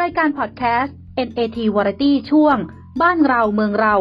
[0.00, 0.96] รายการพอดแคสต์
[1.28, 2.56] NAT Variety ช่วง
[3.02, 3.94] บ้านเราเมืองเรา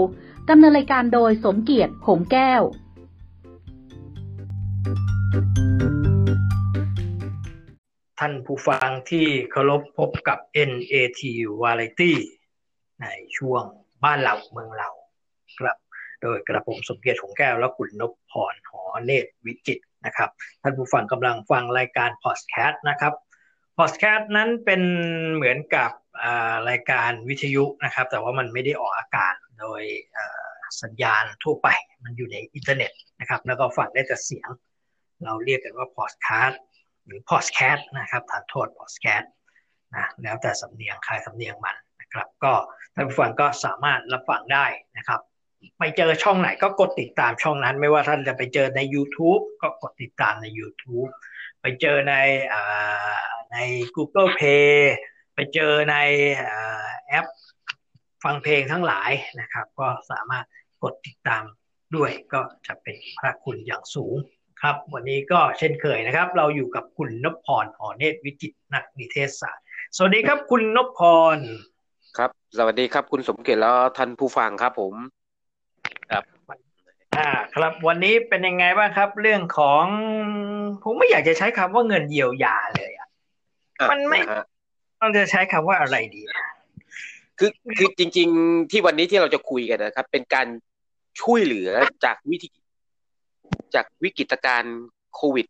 [0.50, 2.62] ดำเนินรายการโดยสมเกียรติหงแก้ว
[8.20, 10.40] ท่านผู้ฟังที่เคารพพบกับ
[10.70, 11.22] NAT
[11.62, 12.14] Variety
[13.02, 13.06] ใน
[13.38, 13.64] ช่วง
[14.04, 14.90] บ้านเราเมืองเรา
[15.60, 15.78] ครับ
[16.22, 20.30] โดยกระผมสมเกียรติหงแก้ว และคุณนพพรหอเนตรวิจิตนะครับ
[20.62, 23.14] ท่านผู้ฟังกำลังฟังรายการพอดแคสต์นะครับ
[23.80, 24.82] พอดแคสต์นั้นเป็น
[25.36, 25.92] เหมือนกับ
[26.70, 29.82] รายการวิทยุนะครับ แต่ว่ามันไม่ได้ออกอากาศโดย
[30.84, 31.68] สัญญาณทั่วไป
[32.04, 34.50] มันอยู่ในอินเทอร์เน็ตนะครับ แล้วก็ฟังได้แต่เสียง
[35.24, 36.62] เราเรียกกันว่าพอดแคสต์
[37.06, 39.32] หรือพอดแคสต์นะครับประทานโทษพอดแคสต์
[39.96, 42.54] นะแล้วแต่สำเนียงใครสำเนียงมันนะครับ ก็
[42.94, 44.66] ท่านผู้ฟังก็สามารถรับฟังได้
[44.98, 45.20] นะครับ
[45.80, 51.10] ไปเจอช่องไหนก็กดติดตามช่องนั้น ไม่ว่าท่านจะไปเจอใน YouTube ก็กดติดตามใน YouTube
[51.62, 52.14] ไปเจอใน
[53.52, 53.58] ใน
[53.96, 54.70] Google Play
[55.36, 55.96] ไปเจอใน
[57.08, 57.26] แอป
[58.24, 60.46] ฟังเพลงทั้งหลายนะครับ ก็สามารถ
[60.84, 61.44] กดติดตาม
[61.96, 64.16] ด้วยก็จะเป็นพระคุณอย่างสูง
[64.62, 71.02] ครับ วันนี้ก็เช่นเคยนะครับ เราอยู่กับคุณนพพรหอเนตรวิจิตนักนิเทศศาสตร์ สวัสดีครับคุณนพพ
[71.36, 71.38] ร
[72.18, 74.94] ครับ สวัสดีครับคุณสมเกียรติแล้วท่านผู้ฟังครับผม
[76.12, 76.24] ครับ
[77.18, 79.86] อ่าครับวันนี้เป็นยังไงบ้างครับ เรื่องของ
[80.84, 83.09] ผมไม่อยากจะใช้คำว่าเงินเยียวยาเลยอะ
[83.92, 84.20] มันไม่
[85.02, 86.22] ต้องจะใช้คำว่าอะไรดี
[87.40, 90.48] คือคือจริง ๆ ที่วันนี้ที่เราจะคุยกันนะครับ เป็นการ
[91.22, 91.70] ช่วยเหลือ
[92.06, 92.50] จากวิธี
[93.76, 94.78] จากวิกฤตการณ์
[95.16, 95.46] โควิด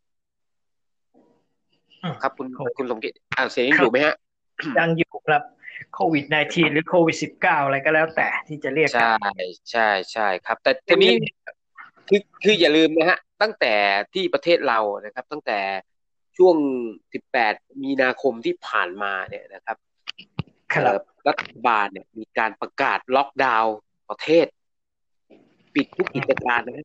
[2.22, 4.16] ครับคุณคุณสมเกียรติอ่าเสียงยังอยู่ไหมฮะ
[4.80, 5.44] ยังอยู่ครับ
[5.94, 9.16] โควิด -19 หรือโควิด -19 อะไรก็แล้วแต่ที่จะเรียกใช่
[9.72, 11.14] ใช่ใช่ครับ แต่ทีนี้
[12.08, 13.74] คือคืออย่าลืมนะฮะ ตั้งแต่
[14.14, 15.60] ที่ประเทศเรานะครับ ตั้งแต่
[16.38, 16.56] ช่วง
[17.20, 19.78] 18 มีนาคมที่ผ่านมาเนี่ยนะครับ
[20.74, 23.76] ครับรัฐบาลเนี่ยมีการประกาศล็อกดาวน์
[24.10, 24.46] ประเทศ
[25.76, 26.76] ปิดทุกกิจการนะ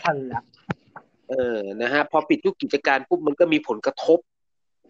[0.00, 0.42] คันละ
[1.30, 4.18] เออนะฮะพอปิดทุกกิจการปุ๊บมันก็มีผลกระทบ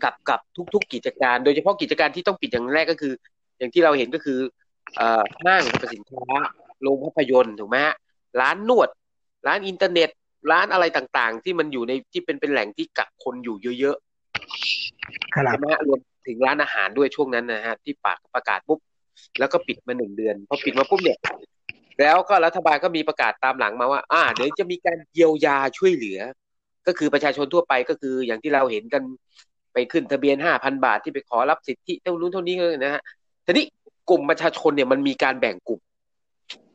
[0.04, 0.40] กับกับ
[0.74, 3.12] ทุก ๆ กิจการ โดยเฉพาะกิจการที่ต้องปิดอย่างแรกก็คือ
[3.58, 4.38] อย่างที่เราเห็นก็คือ
[4.96, 6.24] เอ่อห้างสรรพสินค้า
[6.82, 7.94] โรงภาพยนตร์ถูกไหมฮะ
[8.40, 8.88] ร้านนวด
[9.46, 10.10] ร้านอินเทอร์เน็ต
[10.50, 18.78] ร้านอะไรต่างๆ ที่มันอยู่ในที่เป็นเป็นแหล่งที่กักคนอยู่เยอะๆใช่ไหมฮะรวมถึงร้านอาหารด้วยช่วงนั้นนะฮะที่ปากประกาศปุ๊บ
[19.38, 21.18] แล้วก็ปิดมาหนึ่งเดือนพอปิดมาปุ๊บเนี่ย
[22.00, 26.20] แล้วก็รัฐบาลก็มีประกาศตามหลังมาว่า อ่า เดี๋ยวจะมีการเยียวยาช่วยเหลือ
[26.86, 29.02] ก็คือประชาชนทั่วไปก็คืออย่างที่เราเห็นกัน
[29.72, 33.02] ไปขึ้นทะเบียนห้าพันบาทที่ไปขอรับสิทธิเท่านู้นเท่านี้นะฮะ
[33.46, 33.64] ทีนี้
[34.10, 35.80] กลุ่มประชาชนเนี่ยมันมีการแบ่งกลุ่ม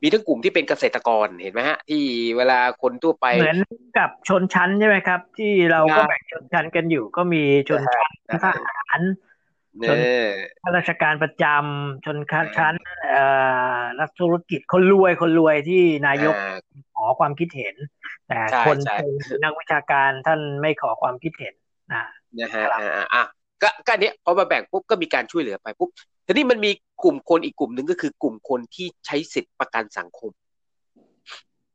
[0.02, 2.04] มีทั้งกลุ่มที่เป็นเกษตรกรเห็นไหมฮะ ที่
[2.38, 3.60] เวลาคนทั่วไป เหมือน
[3.98, 9.02] กับชนชั้นใช่ไหมครับ ที่เราก็แบ่งชนชั้นกันอยู่ ก็มีชนชั้นทหาร
[9.90, 10.00] ชน
[10.64, 12.18] ข้าราชการประจำชน
[12.58, 12.76] ชั้น
[13.10, 13.24] เอ่
[13.80, 16.36] อนักธุรกิจคนรวยคนรวยที่นายก
[16.96, 17.76] ขอความคิดเห็น
[18.28, 18.78] แต่คน
[19.44, 21.54] นักวิชาการท่านไม่ขอความคิดเห็น
[21.94, 22.04] นะ
[22.40, 22.64] นะฮะ
[23.14, 23.24] อะ
[23.62, 25.90] ก็ก็เนี้ยพอมาแบ่งปุ๊บก็มีการช่วยเหลือไปปุ๊บ
[26.26, 26.72] ทีนี้มันมี
[27.04, 30.32] กลุ่มคนอีกกลุ่มหนึ่งก็คือกลุ่มคนที่ใช้สิทธิประกันสังคม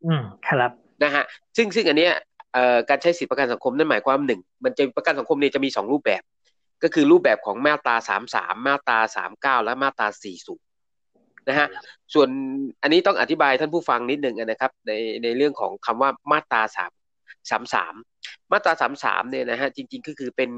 [0.04, 0.72] อืมครับ
[1.02, 1.24] นะฮะ
[1.56, 2.12] ซึ่งซึ่งอันเนี้ย
[2.52, 6.22] เอ่อการใช้สิทธิประกันสังคมนั่นหมายความหนึ่งมันจะประกันสังคมเนี่ยจะมีสองรูปแบบ
[6.82, 10.54] ก็คือรูปแบบของมาตราสามสามมาตราสามเก้าและมาตราสี่สู
[11.48, 11.68] นะฮะ
[12.14, 12.28] ส่วน
[12.82, 16.92] อันนี้ต้องอธิบายท่านผู้ฟังนิดหนึ่งนะครับ ในในเรื่องของคำว่ามาตราสาม
[17.50, 17.94] สามสาม
[18.52, 20.50] มาตราสามสามเนี่ยนะฮะจริง ๆ ก็คือเป็น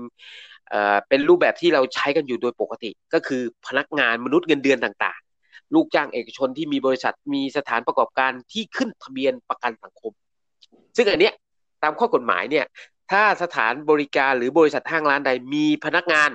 [1.08, 10.12] เป็นรูปแบบที่เราใช้กันอยู่โดยปกติ ก็คือพนักงานมนุษย์เงินเดือนต่างๆ ลูกจ้างเอกชนที่มีบริษัทมีสถานประกอบการที่ขึ้นทะเบียนประกันสังคม
[10.96, 11.34] ซึ่งอันเนี้ย
[11.82, 12.64] ตามข้อกฎหมายเนี่ย
[13.10, 16.30] ถ้าสถานบริการหรือบริษัทห้างร้านใดมีพนักงาน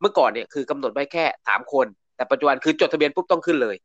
[0.00, 3.76] เมื่อก่อนเนี่ยคือกำหนดไว้แค่สามคน แต่ปัจจุบันคือจดทะเบียนปุ๊บต้องขึ้นเลย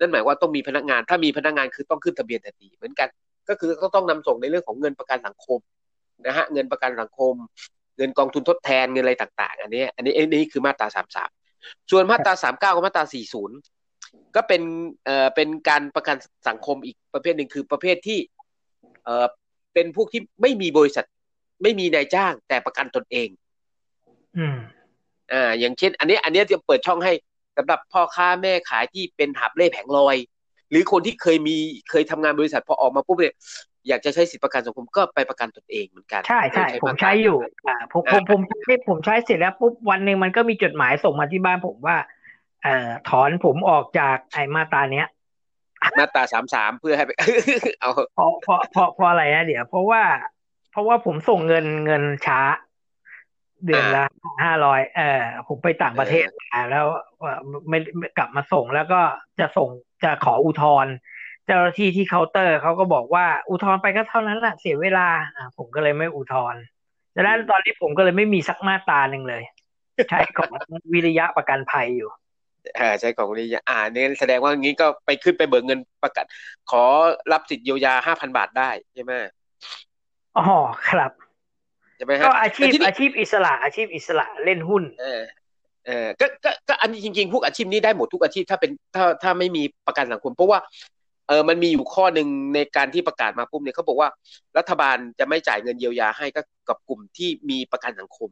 [0.00, 3.08] นั่นหมายว่าต้องมีพนักงาน ถ้ามีพนักงานคือต้องขึ้นทะเบียนทันทีเหมือนกัน
[3.48, 5.58] ก็คือก็ต้องนำส่งในเรื่องของเงินประกันสังคม
[6.26, 7.34] นะฮะเงินประกันสังคม
[7.96, 11.30] เงินกองทุนทดแทนเงินอะไรต่าง ๆ อันนี้ อันนี้อันนี้คือมาตราสามสาม
[11.90, 13.56] ส่วนมาตราสามเก้ากับมาตราสี่ศูนย์
[14.36, 14.62] ก็เป็น
[15.04, 16.16] เอ่อเป็นการประกัน
[16.48, 18.18] สังคมอีกประเภทหนึ่งคือประเภทที่
[19.04, 19.26] เอ่อ
[19.74, 21.06] เป็นพวกที่ไม่มีบริษัท
[21.62, 23.28] ไม่มีนายจ้าง แต่ประกันตนเอง
[24.36, 24.56] อืม
[25.32, 27.12] อ่าอย่างเช่น อันนี้ อันนี้จะเปิดช่องให้
[27.56, 30.16] สำหรับพ่อค้าแม่ขายที่เป็นหับเล่แผงลอย
[30.70, 31.56] หรือคนที่เคยมี
[31.90, 33.34] เคยทำงานบริษัทพอออกมาปุ๊บเนี่ย
[33.88, 37.38] อยากจะใช้สิทธิประกันสังคมก็ไปประกันตนเองเหมือนกัน ใช่ใช่ผมใช้อยู่
[37.68, 41.96] อ่าผมผมผมใช้ผมใช้เสร็จแล้วปุ๊บวันหนึ่งมันก็มีจดหมายส่งมาที่บ้านผมว่า
[42.62, 45.08] เอ่อถอนผมออกจากไอ้มาตราเนี้ย
[45.98, 47.10] มาตราสามสามเพื่อให้ไป
[47.80, 50.02] เอาเพราะเพราะเพราะเพราะอะไรนะเดี๋ยว เพราะว่า
[50.70, 52.40] เพราะว่าผมส่งเงินเงินช้า
[53.66, 54.04] เดือนละ
[54.44, 56.86] ห้าร้อยเออผมไปต่างประเทศมาแล้ว
[57.68, 59.00] ไม่ไม่กลับมาส่งแล้วก็
[59.40, 59.68] จะส่ง
[60.04, 60.94] จะขออุทธรณ์
[61.46, 66.62] เจ้าหน้าที่ที่เคาน์เตอร์เขาก็บอกว่าอุทธรณ์ไปก็เท่านั้นแหละเสียเวลาอ่าผมก็เลยไม่อุทธรณ์
[67.14, 69.42] ดังนั้นตอนนี้ผมก็เลยไม่มีสักมาตราหนึ่งเลย
[70.10, 70.50] ใช้ของ
[70.92, 72.10] วิริยะประกันภัยอยู่
[72.78, 76.24] อ่าใช้ของวิริยะอ่าเนี่ยแสดงว่างี้ก็ไปขึ้นไปเบิกเงินประกัน
[76.70, 76.82] ขอ
[77.32, 79.12] รับสิทธิเยียวยาห้าพันบาทได้ใช่ไหม
[80.36, 80.44] อ๋อ
[80.88, 81.12] ครับ
[81.96, 85.22] ใช่ไหมฮะก็อาชีพแต่ทีนี้อาชีพอิสระ อาชีพอิสระเล่นหุ้น เออ
[85.86, 90.58] เออก็ก็ก็อันนี้จริงๆพวกอาชีพนี้ได้หมดทุกอาชีพถ้าเป็นถ้าถ้าไม่มีประกันสังคม เพราะว่า
[91.28, 94.08] เออมันมีอยู่ข้อหนึ่งในการที่ประกาศมาปุ๊บเนี่ยเขาบอกว่า
[94.58, 98.28] รัฐบาลจะไม่จ่ายเงินเยียวยาให้ก็กับกลุ่มที่มีประกันสังคม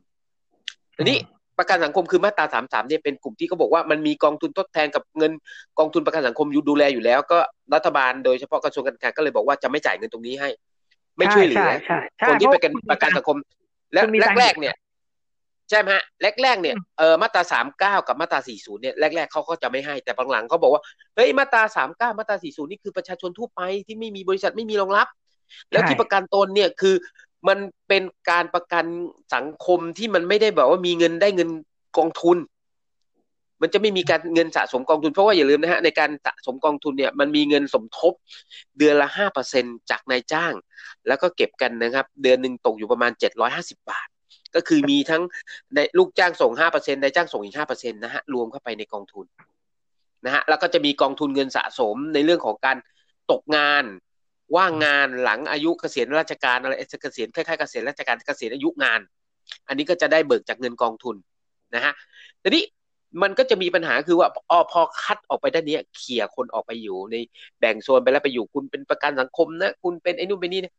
[0.96, 1.18] ทีนี้
[1.58, 5.32] ประกันสังคมคือมาตราสามสามเนี่ยเป็นกลุ่มที่เขาบอกว่ามันมีกองทุนทดแทนกับเงิน
[5.78, 7.38] กองทุนประกันสังคมอยู่ดูแลอยู่แล้ว ก็
[7.74, 10.48] รัฐบาลโดยเฉพาะกระทรวงการคลังก็เลยบอกว่าจะไม่จ่ายเงินตรงนี้ให้
[11.18, 13.36] ไม่ช่วยเหลือใช่ใช่ใช่คนที่เพไปราะกันประกันสังคม
[13.92, 14.74] และคุณมีตังค์แรกๆเนี่ย
[15.72, 16.04] ใช่ไหมฮะ
[16.42, 20.82] แรกๆเนี่ยเออมาตราสามเก้ากับมาตราสี่ศูนย์เนี่ยแรกๆเขาก็จะไม่ให้แต่บางหลังเขาบอกว่า
[21.14, 25.08] เฮ้ยมาตราสามเก้ามาตราสี่ศูนย์นี่คือประชาชนทั่วไปที่ไม่มีบริษัทไม่มีรองรับ
[25.70, 26.94] แล้วที่ประกันตนเนี่ยคือ
[27.48, 27.58] มัน
[27.88, 28.84] เป็นการประกัน
[29.34, 31.48] สังคมที่มันไม่ได้แบบว่ามีเงินได้เงิน
[31.98, 32.38] กองทุน
[33.62, 38.12] มันจะไม่มีการเงินสะสมกองทุนเพราะว่าอย่าลืมนะฮะในการสะสมกองทุนเนี่ยมันมีเงินสมทบ
[38.78, 40.52] เดือนละห้าเปอร์เซ็นจากนายจ้าง
[41.06, 44.08] แล้วก็เก็บกันนะครับ เดือนหนึ่งตกอยู่ประมาณเจ็ดร้อยห้าสิบาท
[44.56, 45.22] ก็คือมีทั้ง
[45.74, 49.26] ในลูกจ้างส่งห้าเปอร์เซ็นนายจ้างส่งอีกห้าเปอร์เซ็นต์นะฮะรวมเข้าไปในกองทุน
[50.24, 52.76] นะฮะแล้วก็จะมีกองทุนเงินสะสมในเรื่องของการ
[53.30, 53.84] ตกงาน
[54.56, 59.00] ว่างงานหลังอายุเกษียณราชการอะไรเกษียณคล้ายๆเกษียณราชการเกษียณอายุงาน
[59.68, 61.16] อันนี้ก็จะได้เบิกจากเงินกองทุน
[61.74, 61.92] นะฮะ
[62.42, 62.64] ทีนี้
[63.22, 67.16] มันก็จะมีปัญหาคือว่าอพอคัดออกไปด้านนี้เขี่ยคนออกไปอยู่ใน
[67.58, 70.74] แบ่งโซนไปแล้วไปอยู่คุณเป็นประกันสังคมนะ คุณเป็นไอ้นู่นเป็นนี่นะ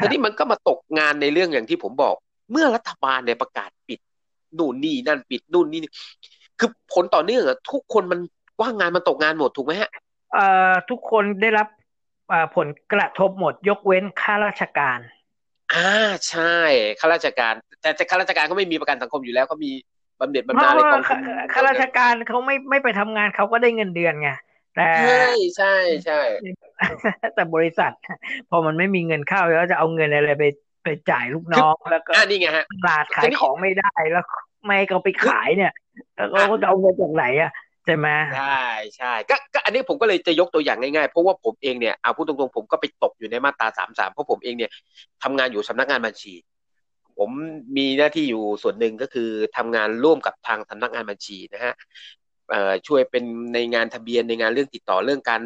[0.00, 2.14] ทีนี้มันก็มาตกงานในเรื่องอย่างที่ผมบอก
[2.50, 4.00] เมื่อรัฐบาลเนี่ยประกาศปิด
[4.58, 5.80] นู่นนี่นั่นปิดนู่นนี่
[6.58, 8.20] คือผลต่อเนื่องอะทุกคนมัน
[8.60, 9.90] ว่างงานมันตกงานหมดถูกไหมฮะ
[10.34, 11.66] เอ่อทุกคนได้รับ
[12.28, 14.98] เอ่อผลกระทบหมดยกเว้นข้าราชการ
[15.74, 15.90] อ่า
[16.28, 16.56] ใช่
[17.00, 19.72] ข้าราชการ แต่แต่ข้าราชการเขาไม่มีประกันสังคมอยู่แล้วเขามี
[20.20, 21.18] บำเหน็จเพบำนาญราะในกว่าองทุน
[21.52, 24.30] ข้าราชการเขาไม่ไม่ไปทำงานเขาก็ได้เงินเดือนไง
[24.76, 25.24] แต่ใช่
[25.56, 25.74] ใช่
[26.04, 26.20] ใช่
[27.34, 27.92] แต่บริษัท
[28.50, 30.44] พอมันไม่มีเงินเข้าแล้วจะเอาเงินอะไรไป
[30.88, 34.24] ไปจ่ายลูกน้องแล้วก็อ่านี่ไงฮะตลาดขายของไม่ได้แล้ว
[34.64, 35.72] ไม่ให้เขาไปขายเนี่ย
[36.14, 37.52] แล้วเขาจะเอาเงินจากไหนอะ
[37.84, 38.64] ใช่ไหมใช่
[38.96, 44.70] ใช่ก็ก็อันนี้ผมก็เลยจะยกตัวอย่างง่ายๆ เพราะว่าผมเองเนี่ยเอาพูดตรงๆผมก็ไปตกอยู่ในมาตราสามสามเพราะผมเองเนี่ย
[45.22, 46.34] ทำงานอยู่สำนักงานบัญชี
[47.18, 47.30] ผม
[47.76, 51.74] มีหน้าที่อยู่ส่วนหนึ่งก็คือทำงานร่วมกับทางสำนักงานบัญชีนะฮะ
[52.50, 53.24] เอ่อช่วยเป็น
[53.54, 55.42] ในงานทะเบียนในงานเรื่องติดต่อเรื่องการ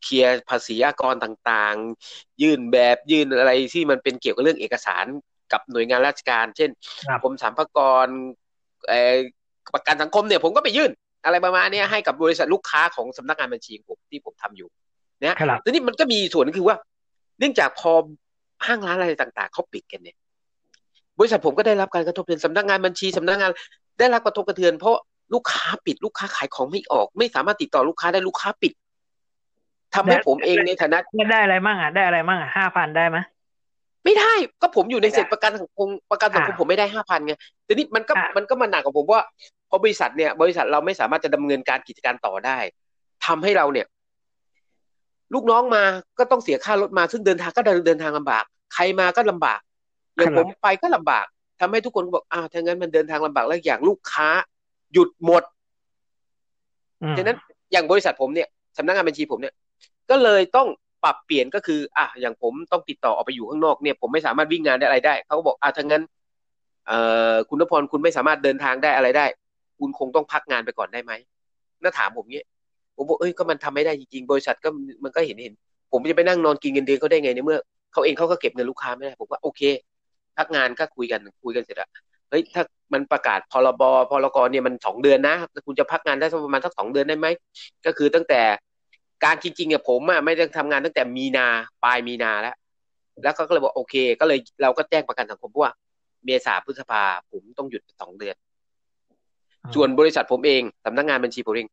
[0.00, 5.04] เอ่อเคลียร์ภาษีอากรต่างๆ ยื่นแบบยื่นอะไรที่มันเป็นเกี่ยวกับเรื่องเอกสาร
[5.52, 6.70] กับหน่วยงานราชการ เช่น
[7.08, 8.08] ครับกรมสรรพากร
[8.88, 9.16] เอ่อ
[9.74, 10.90] ประกันสังคมเนี่ยผมก็ไปยื่น
[11.24, 14.68] อะไรประมาณเนี้ยให้กับบริษัทลูกค้าของสำนักงานบัญชีของผมที่ผมทำอยู่
[15.20, 16.76] เนี่ยครับทีนี้มันก็มีส่วนก็คือว่า
[17.38, 17.92] เนื่องจากพอ
[18.66, 20.16] ห้างร้านอะไรต่างๆเขาปิดกันเนี่ย
[21.18, 23.50] บริษัทผมก็ได้รับการกระทบกระเทือนสำนักงานบัญชีสำนักงาน
[23.98, 24.96] ได้รับกระทบกระเทือนเพราะ
[25.34, 28.72] ลูกค้าปิดลูกค้าขายของไม่ออก ไม่สามารถติดต่อลูกค้าได้ลูกค้าปิด
[29.94, 30.98] ทำให้ผมเองในฐานะ
[31.30, 33.18] ได้อะไรมั่งอะได้อะไรมั่งอะห้าพันได้ไหม
[34.04, 37.34] ไม่ได้ก็ผมอยู่ในเสร็จประกันสังคมประกันสังคมอ่าผมไม่ได้ห้าพันไง
[37.66, 39.22] ทีนี้มันก็อ่ามัมันก็มาหนักกับผมว่า
[39.68, 42.58] พอบริษัทเนี่ย บริษัทเราไม่สามารถจะดำเนินการกิจการต่อได้
[43.26, 43.86] ทำให้เราเนี่ย
[45.34, 45.82] ลูกน้องมา
[46.18, 49.60] ก็ต้องเสียค่ารถมาซึ่งเดินทางก็เดินเดินทางลำบาก ใครมาก็ลำบาก
[50.16, 51.26] อย่างผมไปก็ลำบาก
[51.60, 54.28] ทำให้ทุกคนก็บอกอ้าวถ้างั้นมันเดินทางลำบากแล้วอย่างลูกค้า
[54.92, 55.42] หยุดหมด
[57.02, 57.36] อืมฉะนั้น
[57.72, 59.54] อย่างบริษัทผมเนี่ยสำนักงานบัญชีผมเนี่ย
[60.10, 60.68] ก็เลยต้อง
[61.04, 66.02] ปรับเปลี่ยนก็คืออะอย่างผมต้องติดต่อออกไปอยู่ข้างนอกเนี่ย ผมไม่สามารถวิ่งงานได้อะไรได้เขาก็บอกอะถ้างั้น
[66.86, 66.98] เอ่
[67.32, 69.26] อคุณนพรคุณไม่สามารถเดินทางได้อะไรได้
[69.78, 71.12] คุณคงต้องพักงานไปก่อนได้ไหม
[71.82, 72.44] น่าถามผมเนี้ย
[72.96, 74.68] ผมบอกเอ้ยก็มันทำไม่ได้จริงๆบริษัทก็
[75.04, 75.54] มันก็เห็นเห็น
[75.92, 77.58] ผมจะไปนั่งนอนกินเงินเดือนเขาได้ไงในเมื่อ
[77.92, 79.60] เขาเองเขาก็เก็บเงินลูกค้าไม่ได้ผมว่าโอเค
[80.36, 81.88] พักงานก็คุยกันคุยกันเสร็จอะ
[82.30, 82.62] เฮ้ยถ้า
[82.92, 85.34] มันประกาศพรบพรกเนี่ยมันสองเดือนนะ
[85.66, 87.26] คุณจะพักงานได้สักประมาณสักสองเดือนได้ไหม
[87.86, 88.40] ก็คือตั้งแต่
[89.24, 91.46] การจริงๆอะผมอะไม่ได้ทำงานตั้งแต่มีนา
[91.84, 92.54] ปลายมีนาแล้ว
[93.22, 95.72] แล้วเขาก็เลยบอกโอเค ก็เลยเราก็แจ้งประกันสังคมว่า
[96.24, 98.36] เมษาพฤษภาผมต้องหยุดสองเดือน
[99.74, 101.66] ส่วนบริษัทผมเองสำนักงานบัญชีผมเอง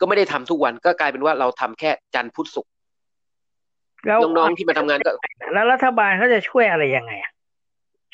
[0.00, 2.72] ก็ไม่ได้ทำทุกวันก็กลายเป็นว่าเราทำแค่จันทร์พุธศุกร์
[4.06, 5.10] แล้วน้องๆที่มาทำงานก็
[5.54, 7.32] แล้วรัฐบาลเขาจะช่วยอะไรยังไงอะ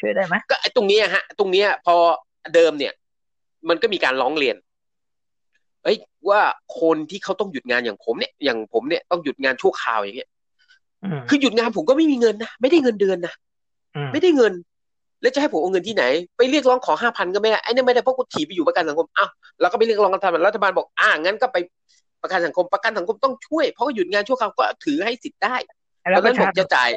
[0.01, 1.95] ช่วยได้ไหมก็ไอ้ตรงเนี้ยฮะ ตรงเนี้ยพอ
[2.55, 2.93] เดิมเนี่ย
[3.69, 4.57] มันก็มีการร้องเรียน
[5.85, 5.97] เอ้ย
[6.29, 6.41] ว่า
[6.81, 10.31] คนที่เขาต้องหยุดงานอย่างผมเนี่ยอย่างผมเนี่ยต้องหยุดงานชั่วคราวอย่างเงี้ย
[11.05, 13.35] อืมคือหยุดงานผมก็ไม่มีเงินนะไม่ได้เงินเดือนนะ
[13.97, 14.53] อืมไม่ได้เงิน
[15.23, 16.05] แล้วจะให้ผมเอาเงินที่ไหน
[16.37, 21.57] ไปเรียกร้องขอห้าพันก็ไม่ได้ไอ้นี่ไม่ได้เพราะกูถีบไปอยู่ประกันสังคมอ้าวเราก็ไปเรียกร้องรัฐบาลรัฐบาลบอกอ่างั้นก็ไป
[22.23, 25.57] ประกันสังคมประกันสังคมต้องช่วยเพราะหยุดงานชั่วคราวก็ถือให้สิทธิ์ได้
[26.05, 26.89] ตแล้อวนปนั้นระผชามจะจ่าย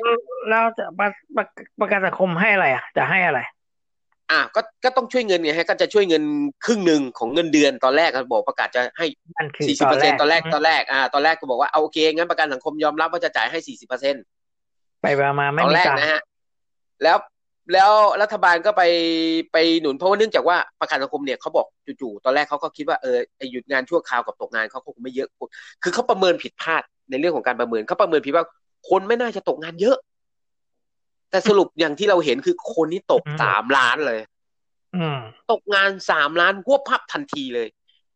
[0.49, 1.45] แล้วจะประประ
[1.79, 3.39] ประกันสังคมให้อะไรอะจะให้อะไร
[4.31, 6.23] อ่าก็ก็ต้องช่วยเงินไงฮะก็จะช่วยเงิน
[6.65, 9.05] ครึ่งหนึ่งของเงินเดือนตอนแรกเขาบอกประกาศจะให้
[9.37, 14.23] นั่นคือสี่สิบเปอร์เซ็นต์ตอนแรกมตอนแรกอ่าตอนแรกก็บอกว่าเอาโอเคงั้นประกันสังคมยอมรับว่าจะจ่ายให้สี่สิบเปอร์เซ็นต์
[15.01, 15.07] ไป
[15.39, 16.21] มาตไม่อนมีแรกตังค์นะฮะ
[17.03, 17.17] แล้ว
[17.73, 18.83] แล้วรัฐบาลก็ไป
[19.53, 21.67] ไปหนุนเพราะว่าเนื่องจากว่าประกันสังคมเนี่ยเขาบอก
[22.01, 25.29] จู่ๆตอนแรกเขาก็คิดว่าเออไอหยุดงานชั่วคราวกับตกงานเขาคงไม่เยอะ
[25.83, 28.45] คือเขาประเมินผิดพลาดในเรื่องของการประเมินเขาประเมินผิดว่า
[28.89, 29.97] คนไม่น่าจะตกงานเยอะ
[31.33, 34.19] แต่สรุปอย่างที่เราเห็นคือคนนี้ตกสามล้านเลย
[34.95, 35.19] อืม
[35.51, 37.67] ตกงานสามล้านพวบพับทันทีเลย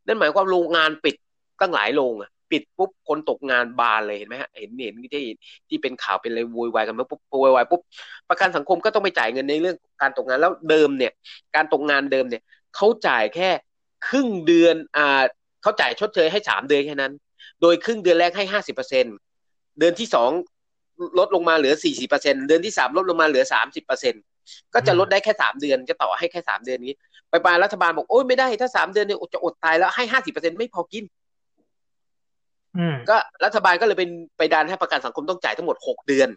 [0.05, 1.15] นั่นหมายความโรงงานปิด
[1.61, 5.25] ตั้งหลายโรงอะปิดปุ๊บคนตกงานบานเลยเห็นไหมฮะเห็นเห็นที่
[5.69, 7.81] ที่เป็นข่าวเป็นอะไรโวยวายกันมาปุ๊บโวยวายปุ๊บ
[8.29, 11.11] ประกันสังคมก็ต้องไปจ่ายเงินในเรื่องการตกงานแล้วเดิมเนี่ย
[11.55, 12.41] การตกงานเดิมเนี่ย
[12.75, 13.49] เขาจ่ายแค่
[14.07, 15.23] ครึ่งเดือนอ่า
[15.61, 17.13] เขาจ่ายชดเชยให้สามเดือนแค่นั้น
[17.61, 19.05] โดยครึ่งเดือนแรกให้ห้าสิบเปอร์เซ็น
[19.79, 20.31] เดือนที่สอง
[21.19, 24.13] ลดลงมาเหลือสี่สิบเปอร์เซ็นเดือนที่สามลดลงมาเหลือสามสิบเปอร์เซ็น
[24.73, 26.93] ก็จะลดได้แค่สามเดือนจะต่อให้แค่สามเดือนนี้
[27.29, 31.05] ไปปลายรัฐบาลบอกโอ้ยไม่ได้ถ้าสามเดือนเนี่ยจะอดตายแล้วให้ห้าสิบเปอร์เซ็นไม่พอกิน
[32.77, 36.29] อืมก็รัฐบาลก็เลยเป็นไปดันให้ประกันสังคมต้องจ่ายทั้งหมดหกเดือน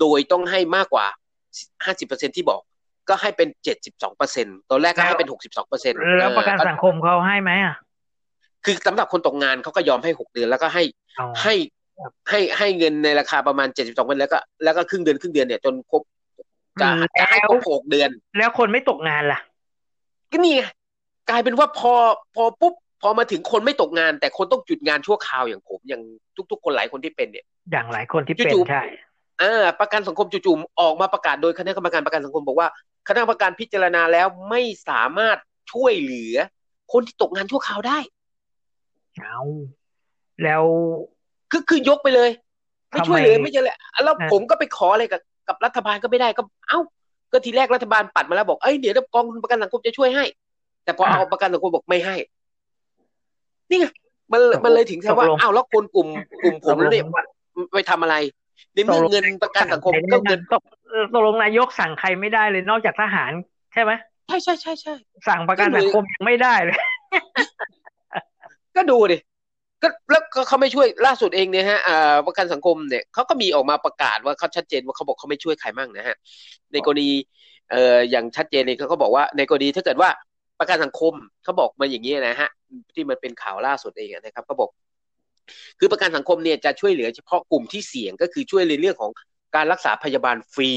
[0.00, 1.06] โดยต้องให้มากกว่า
[1.84, 2.60] ห้าสิบเปอร์เซ็นที่บอก
[3.08, 7.76] ก็ให้เป็นเจ็ดสิบสองเปอร์เซ็นตอนแรกก็ให้เป็นหกสิบสองเปอร์เซ็นแล้วประกันสังคมเขาให้ไหมอะ
[8.64, 10.82] คือสำหรับคนตกงานเขาก็ยอมให้หกเดือนแล้วก็ให้
[11.16, 11.54] เอาให้
[12.28, 16.02] ให้ให้เงินในราคาประมาณเจ็ดสิบสองเปอร์เซ็นแล้วก็แล้วก็ครึ่งเดือนครึ่งเดือนเนี่ยจนครบ
[16.80, 16.88] จะ
[17.18, 19.40] จะให้ครบหกเดือน แล้วคนไม่ตกงานล่ะ
[20.30, 20.62] ก็นี่ไง
[21.30, 21.92] กลายเป็นว่าพอ
[22.34, 26.02] พอปุ๊บพอมาถึงคนไม่ตกงาน แต่คนต้องหยุดงานชั่วคราวอย่างผม อย่าง
[26.50, 28.82] ทุก ๆ คนหลายคนที่เป็นเนี่ย อย่างหลายคนที่เป็นจู่ๆใช่
[29.42, 32.68] อ่าประกันสังคมจู่ๆออกมาประกาศโดยคณะกรรมการประกันสังคมบอกว่า
[33.08, 35.38] คณะกรรมการพิจารณาแล้วไม่สามารถ
[35.72, 36.34] ช่วยเหลือ
[36.92, 37.98] คนที่ตกงานชั่วคราวได้
[39.20, 39.40] เอา
[40.42, 40.64] แล้ว
[41.50, 42.30] คือคือยกไปเลย
[42.90, 46.80] ไม่ช่วยทำไมเลยไม่เจอเลยแล้วอะผมก็ไปขออะไรกับกับรัฐบาลก็ไม่ได้ก็เอ้า
[47.32, 50.24] ก็ทีแรกรัฐบาลปัดมาแล้วบอกเอ้ยเดี๋ยวกองทุนประกันสังคมจะช่วยให้
[50.84, 52.16] แต่พอเอาประกันสังคมบอกไม่ให้
[53.70, 53.86] นี่ไง
[54.32, 56.08] มันมันเลยถึงแค่ว่าอ้าวแล้วคนกลุ่ม
[56.42, 57.04] กลุ่มผมแล้วเนี่ย
[57.74, 58.16] ไปทำอะไร
[58.74, 60.62] ในเมื่อเงินประกันสังคมก็เงินตก
[61.14, 63.32] ตกลงนายกสั่งใครไม่ได้เลยนอกจากทหาร
[63.72, 63.92] ใช่ไหม
[64.26, 64.94] ใช่ใช่ใช่ใช่
[65.28, 66.78] สั่งประกันสังคมยังไม่ได้เลย
[68.76, 69.16] ก็ดูดิ
[69.82, 71.80] ก็แล้วเขาไม่ช่วยล่าสุดเองเนี่ยฮะ
[72.26, 76.16] ประกันสังคมเนี่ยเขาก็มีออกมาประกาศว่าเขาชัดเจนว่าเขาบอกเขาไม่ช่วยใครมั่งนะฮะ
[76.72, 77.10] ในกรณี
[77.70, 80.10] เอ่ออย่างชัดเจนเลยเขาก็บอกว่าในกรณีถ้าเกิดว่า
[80.60, 81.12] ประกันสังคม
[81.44, 82.50] เขาบอกมาอย่างนี้นะฮะ
[82.94, 84.70] ที่มันเป็นข่าวล่าสุดเองนะครับเขาบอก
[85.78, 89.10] คือประกันสังคมเนี่ยจะช่วยเหลือเฉพาะกลุ่มที่เสี่ยงก็คือช่วยในเรื่องของ
[89.56, 90.70] การรักษาพยาบาลฟรี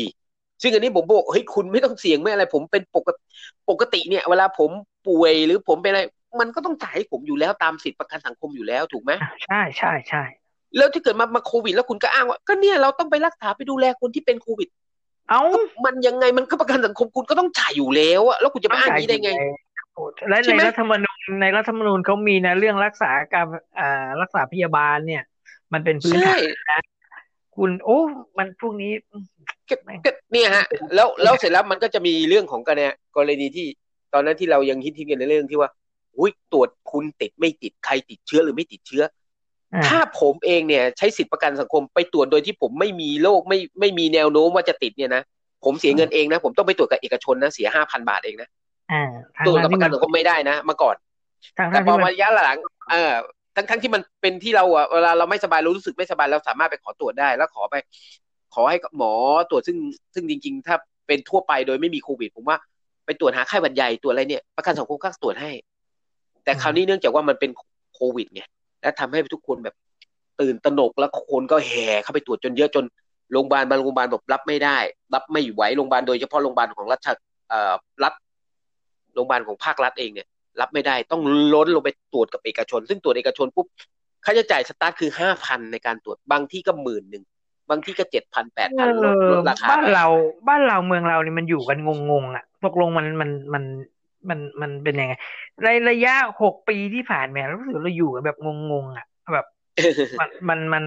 [0.61, 3.21] ซึ่งอันนี้ผมบอกเฮ้ยคุณไม่ต้องเสี่ยงไม่อะไรผมเป็นปกติ
[3.69, 4.69] ปกติเนี่ย เวลาผม
[5.07, 6.01] ป่วยหรือผมเป็นอะไร
[6.39, 9.11] มันก็ต้องจ่ายให้ผมอยู่แล้วตามสิทธิประกันสังคมอยู่แล้วถูกไหม
[9.45, 10.23] ใช่ใช่ใช่
[10.77, 14.69] แล้วถ้าเกิดมามาโควิด แล้วคุณก็อ้างว่าก็เนี่ยเราต้องไปรักษาไปดูแลคนที่เป็นโควิด
[15.29, 15.41] เอา
[15.85, 19.31] มันยังไงมันก็ประกันสังคมคุณก็ต้องจ่ายอยู่แล้วอะแล้วคุณจะมาอ้างอย่างนี้ได้ไง
[20.29, 23.45] และใช่ในไหมรัฐธรรมนูญในรัฐธรรมนูญเขามีนะเรื่องรักษาการ
[23.79, 25.23] อ่ารักษาพยาบาลเนี่ย
[25.73, 26.79] มันเป็นพื้นใช่ฐานนะ
[27.55, 27.99] คุณโอ้
[28.37, 28.91] มันพวกนี้
[29.69, 29.75] ก็
[30.05, 33.67] ก็เนี่ยฮะ แล้วแล้วเสร็จแล้วมันก็จะมีเรื่องของกันเนี่ยกรณีที่
[34.13, 35.69] ตอนนั้นที่เรายังฮิตๆกันในเรื่องที่ว่า
[36.17, 39.03] อุ้ยตรวจคุณติดไม่ติดใครติดเชื้อหรือไม่ติดเชื้อ
[39.73, 45.23] อ่าถ้าผมเองเนี่ยใช้สิทธิประกันสังคมไปตรวจโดยที่ผมไม่มีโรคไม่ไม่มีแนวโน้มว่าจะติดเนี่ยนะ
[45.65, 48.49] ผมเสียเงินเองนะ ผมต้องไปตรวจกับเอกชนนะเสียห้าพันบาทเองนะ
[48.91, 50.95] อ่าทางตรวจกับที่ประกันสังคมไม่ได้นะเมื่อก่อน
[51.57, 52.57] ทางแต่พที่อมันมาระยะหลัง
[52.91, 53.13] เออ
[53.55, 57.75] ทั้งทั้งที่มันเป็นที่เราอะเวลาเราไม่สบายเรารู้สึกไม่สบายเราสามารถไปขอตรวจได้แล้วขอไป
[58.53, 59.13] ขอให้หมอ
[59.49, 59.77] ตรวจซึ่ง
[60.13, 60.75] ซึ่งจริง ๆ ถ้า
[61.07, 62.57] เป็นทั่วไปโดยไม่มีโควิด ผมว่า
[63.05, 65.51] ไปตรวจหาไข้หวัดใหญ่ตรวจอะไรเนี่ยประกันสังคมก็ตรวจให้
[66.43, 67.51] แต่คราวนี้เนื่องจากว่ามันเป็น
[67.93, 68.41] โควิดไง
[68.81, 69.75] และทำให้ทุกคนแบบ
[70.41, 72.85] ตื่นตระหนกแล้วคนก็แห่เข้าไปตรวจจนเยอะจน
[73.31, 74.77] โรงพยาบาลบางโรงพยาบาลแบบรับไม่ได้
[75.13, 76.99] รับไม่ไหวโรงพยาบาลโดยเฉพาะโรงพยาบาลของรัฐ
[77.49, 77.73] เอ่อ
[78.03, 78.13] รัฐ
[79.13, 80.27] โรงพยาบาลของภาครัฐเองเนี่ย
[80.61, 81.21] รับไม่ได้ต้อง
[81.53, 83.67] ล้นลงไปตรวจกับเอกชน ซึ่งตรวจเอกชนปุ๊บ
[84.25, 87.23] ค่าใช้จ่ายสตาร์ทคือห้าพันในการตรวจบางที่ก็หมื่นหนึ่ง
[87.69, 90.07] บางที่ก็เจ็ดพันแปดพันลดลดราคาบ้านไปเรา
[90.47, 93.63] บ้านเราเมืองเรานี่มันอยู่กันงงๆอะตกลงมันมันมัน
[94.29, 95.13] มันมันเป็นยังไง
[95.63, 98.37] ในระยะหกปีที่ผ่านมารู้สึกเราอยู่กันแบบ
[98.71, 99.45] งงๆอะแบบ
[100.19, 100.83] มันมันมัน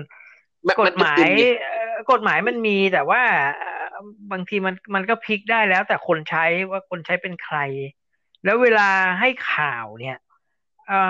[0.68, 3.22] มันกมัฎนหมายอึมๆไงเอ่อกฎหมายมันมีแต่ว่า
[3.56, 3.94] เอ่อ
[4.32, 7.58] บางทีมันมันก็พลิกได้แล้ว แต่คนใช้ว่าคนใช้เป็นใคร
[8.44, 8.88] แล้วเวลา
[9.20, 10.16] ให้ข่าวเนี่ย
[10.88, 11.00] เอ่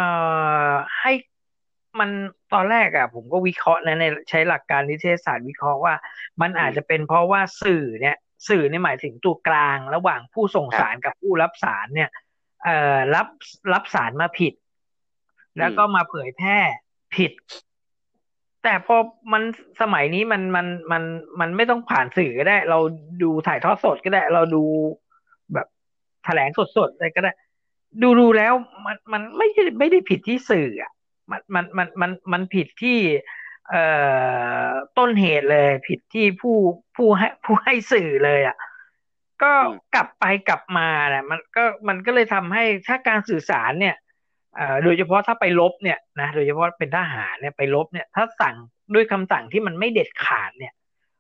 [0.69, 1.13] อให้
[2.01, 2.11] มัน
[2.53, 5.95] ตอนแรกอะผมก็วิเคราะห์นะในใช้หลักการนิเทศศาสตร์วิเคราะห์ว่า
[6.41, 8.17] มันอาจจะเป็นเพราะว่าสื่อเนี่ย
[8.49, 12.11] สื่อเนี่ยหมายถึงตัวกลางระหว่างผู้ส่งสารกับผู้รับสารเนี่ย
[12.65, 13.29] เอ่อรับ
[13.73, 14.55] รับสารมาผิด
[15.59, 16.59] แล้วก็มาเผยแพร่
[17.17, 17.33] ผิด
[18.63, 18.97] แต่พอ
[19.33, 19.43] มัน
[19.81, 21.03] สมัยนี้มันมันมัน
[21.41, 22.79] มันไม่ต้องผ่านสื่อก็ได้ เรา
[23.23, 24.63] ดูถ่ายทอดสดก็ได้ เราดู
[25.53, 25.67] แบบ
[26.25, 27.33] แถลงสดๆอะไรก็ได้
[28.03, 28.53] ดูดูแล้ว
[28.87, 30.93] มันมันไม่ได้ไม่ได้ผิดที่สื่ออะ
[31.31, 32.99] มันมันมันมันมันผิดที่
[33.71, 33.85] เอ่
[34.67, 34.69] อ
[34.99, 36.57] ต้นเหตุเลย ผิดที่ผู้
[36.97, 38.57] ผู้ให้ผู้ให้สื่อเลยอะ
[39.43, 39.53] ก็
[39.95, 43.97] กลับไปกลับมาแหละมันก็มันก็เลยทำให้ถ้าการสื่อสารเนี่ย
[44.57, 48.57] เอ่อโดยเฉพาะถ้าไปลบเนี่ยนะโดยเฉพาะเป็นทหารเนี่ยไปลบเนี่ย ถ้าสั่ง
[48.95, 50.73] ด้วยคำสั่งที่มันไม่เด็ดขาดเนี่ย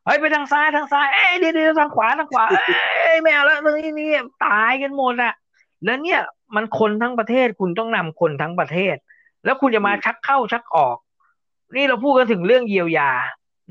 [0.05, 2.45] เฮ้ยไปทางซ้ายทางซ้ายเอ้ยเดี๋ยวเดี๋ยวทางขวาทางขวา
[3.03, 4.11] เอ้ยไม่เอาแล้วตรงนี้นี่
[4.47, 5.35] ตายกันหมดอะ
[5.85, 6.21] แล้วเนี่ย
[6.55, 8.97] มันคนทั้งประเทศคุณต้องนำคนทั้งประเทศ
[9.45, 10.97] แล้วคุณจะมาชักเข้าชักออก
[11.75, 13.11] นี่เราพูดกันถึงเรื่องเยียวยา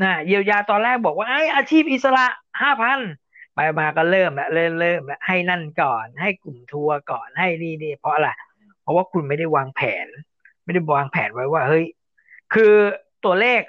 [0.01, 2.25] นะเยียวยาตอนแรกบอกว่าไอ้อาชีพอิสระ
[2.61, 2.99] ห้าพัน
[3.53, 8.29] ไปมาก็เริ่มแล้วเริ่มเริ่มแล้วให้นั่นก่อน ให้กลุ่มทัวร์ก่อนให้นี่นี่เพราะอะไร
[8.81, 10.07] เพราะว่าคุณไม่ได้วางแผน
[10.63, 11.85] ไม่ได้วางแผนไว้ว่าเฮ้ย
[12.53, 12.73] คือ
[13.25, 13.61] ตัวเลข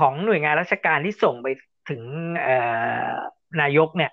[0.00, 1.48] ของหน่วยงานราชการที่ส่งไป
[1.88, 2.02] ถึง
[3.60, 4.12] นายกเนี่ย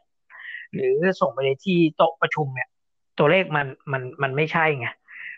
[0.73, 2.69] หรือส่งไปในที่โต๊ะประชุมเนี่ย
[3.19, 4.87] ตัวเลขมันมันมันไม่ใช่ไง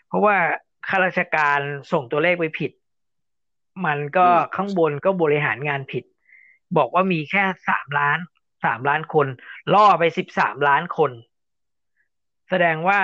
[0.08, 0.36] เพราะว่า
[0.88, 1.58] ข้าราชการ
[1.92, 2.70] ส่งตัวเลขไปผิด
[3.86, 6.04] มันก็อืมข้างบนก็บริหารงานผิด
[6.76, 8.18] บอกว่ามีแค่สามล้าน
[8.64, 9.26] สามล้านคน
[9.74, 11.10] ล่อไปสิบสามล้านคน
[12.50, 13.00] แสดงว่า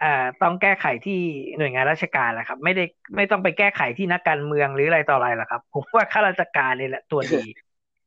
[0.00, 1.20] เอ่อต้องแก้ไขที่
[1.58, 2.84] หน่วยงานราชการแหละครับ ไม่ได้
[3.16, 7.42] ไม่ต้องไปแก้ไขที่นักการเมืองหรืออะไรต่ออะไรหรอกครับ ผมว่าข้าราชการนี่แหละตัวดี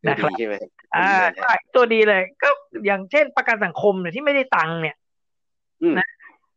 [0.03, 0.55] ไม่นะครับดีใช่ไหม
[0.95, 2.49] อ่าใช่ตัวดีเลย ก็
[2.85, 4.95] อย่างเช่นประกันสังคมเนี่ยที่ไม่ได้ตังค์เนี่ย
[5.81, 6.07] อืมนะ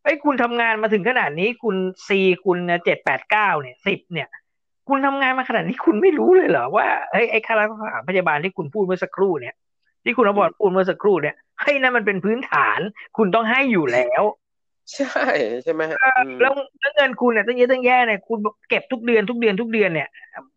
[0.04, 4.28] ไอ้ยคุณทำงานมาถึงขนาดนี้คุณซีคุณเจ็ดแปดเก้าเนี่ยสิบเนี่ย
[4.88, 9.54] คุณทำงานมาขนาดนี้คุณไม่รู้เลยเหรอว่าเฮ้ยไอ้ค่ารักษาพยาบาลที่คุณพูดเมื่อสักครู่เนี่ย
[10.04, 12.80] ที่คุณอภรพูดเมื่อสักครู่เนี่ยเฮ้ยนั่นมันเป็นพื้นฐาน
[13.16, 14.22] คุณต้องให้อยู่แล้ว
[14.94, 15.24] ใช่
[15.62, 20.08] ใช่ไหมฮะอืมแล้วแล้วเงินคุณเนี่ยตั้งเยอะตั้งแยะเนี่ยคุณเก็บทุกเดือนทุกเดือนทุกเดือนเนี่ย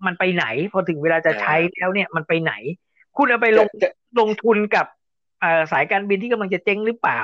[0.05, 2.53] มันไปไหน พอถึงเวลาจะใช้แล้วเนี่ยมันไปไหน
[3.17, 4.85] คุณเอาไปลงจะลงทุนกับ
[5.41, 7.21] เอ่อสายการบินที่กำลังจะเจ๊งหรือเปล่า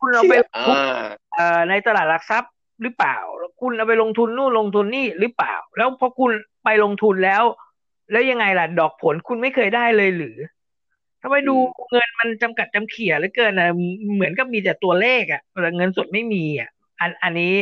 [0.00, 1.04] คุณเอาไปอ่า
[1.36, 3.16] เอ่อในตลาดหลักทรัพย์ หรือเปล่า
[3.60, 6.30] คุณเอาไปลงทุนนู่นลงทุนนี่หรือเปล่า แล้วพอคุณ
[6.64, 7.42] ไปลงทุนแล้ว
[8.10, 10.36] แล้วยังไงล่ะ ดอกผลคุณไม่เคยได้เลยหรือ
[11.22, 11.54] ทำไมดู
[11.90, 13.70] เงินมันจำกัดจำเขี่ยเหลือเกินนะ
[14.14, 17.54] เหมือนกับมีแต่ตัวเลขอะแต่เงินสดไม่มีอะอันอันนี้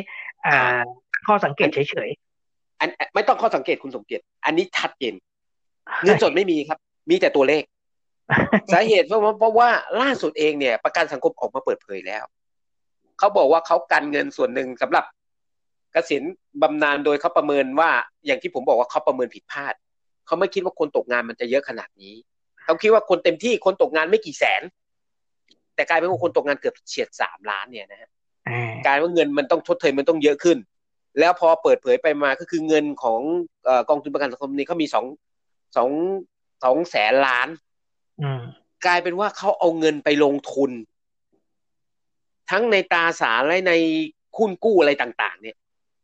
[0.47, 0.79] อ่า
[1.27, 2.11] ข้อสังเกตเฉย
[2.81, 6.79] อันไม่ต้องข้อสังเกตคุณสมเกียรติอันนี้ชัดเจนๆเงินสดไม่มีครับ
[7.11, 7.63] มีแต่ตัวเลข
[8.73, 9.69] สาเหตุเพราะว่าเพราะว่า
[10.03, 12.25] ล่าสุดเองเนี่ย ประกันสังคมออกมาเปิดเผยแล้ว
[13.23, 15.05] เขาบอกว่าเขากันเงินส่วนหนึ่งสำหรับ
[15.93, 16.23] เกษียณ
[16.63, 17.91] บำนาญโดยเขาประเมินว่า
[18.27, 19.75] อย่างที่ผมบอกว่าเขาประเมินผิดพลาด
[20.27, 22.15] เขาไม่คิดว่าคนตกงานมันจะเยอะขนาดนี้
[22.65, 24.63] เขาคิดว่าคนเต็มที่คนตกงานไม่กี่แสน
[25.75, 28.11] แต่กลายเป็นว่าคนตกงานเกือบเฉียดสามล้านเนี่ยนะฮะ
[28.49, 30.59] อ่ากลายว่าเงินมันต้องชดเชยมันต้องเยอะขึ้น
[31.19, 33.21] แล้วพอเปิดเผยไปมาก็คือเงินของ
[33.65, 35.05] เอ่อกองทุนประกันสังคมนี้เขามีสอง
[35.77, 35.91] สอง
[36.65, 37.49] สองแสนล้าน
[38.23, 38.43] อืม
[38.87, 40.71] กลายเป็นว่าเขาเอาเงินไปลงทุน
[42.51, 43.73] ทั้งในตราสารและใน
[44.39, 45.57] หุ้นกู้อะไรต่าง ๆ เนี่ย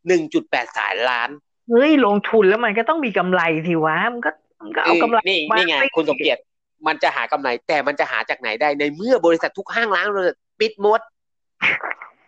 [0.09, 1.31] หนึ่งจุดแปดแสนล้าน
[1.71, 4.31] เฮ้ยลงทุนแล้วมันก็ต้องมีกำไรทีวะมันก็
[4.63, 6.41] มันก็เอากำไรนี่มานี่ไงสิคุณสมเกียรติ
[6.87, 11.01] มันจะหากำไร แต่มันจะหาจากไหนได้ในเมื่อบริษัททุกห้างร้านเลยปิดหมด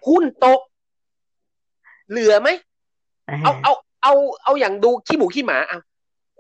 [0.09, 0.61] หุ้นตก
[2.11, 2.49] เหลือไหม
[3.45, 4.13] เอาเอาเอา
[4.45, 5.79] เอาอย่างดูขี้หมูขี้หมาเอา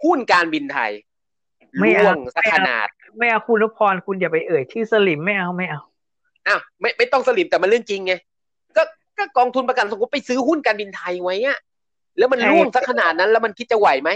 [0.04, 0.90] หุ้นการบินไทย
[1.80, 2.87] ไม่เอาร่วงสักขนาด
[3.18, 5.80] ไม่เอาคุณนพพรคุณอย่าไปเอ่ยชื่อสลิมไม่เอาไม่เอา
[6.50, 8.14] อ้าวไม่ไม่ต้องสลิมแต่มันเรื่องจริงไง
[8.76, 8.82] ก็
[9.18, 11.58] ก็กองทุนประกันสังคมไปซื้อหุ้นการบินไทยไว้อะ
[12.18, 14.10] แล้วมันใช่ร่วงสักขนาดนั้น แล้วมันคิดจะไหวไหม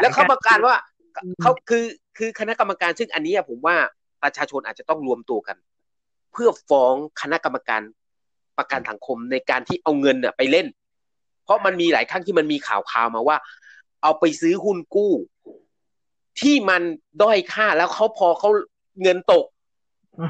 [0.00, 0.74] แล้วเขาประกาศว่า
[1.22, 1.84] อืมเขาคือ
[2.18, 3.76] คือคณะกรรมการซึ่งอันนี้อะผมว่า
[4.22, 5.56] ประชาชนอาจจะต้องรวมตัวกัน
[6.32, 7.82] เพื่อฟ้องคณะกรรมการ
[8.58, 10.66] ประกันสังคมในการที่เอาเงินน่ะไปเล่น
[11.44, 13.36] เพราะมันมีหลายครั้งที่มันมีข่าวข่าวมาว่า
[14.02, 15.12] เอาไปซื้อหุ้นกู้
[16.40, 16.82] ที่มัน
[17.22, 18.50] ด้อยค่าแล้วเขาพอเขา
[19.02, 19.44] เงินตก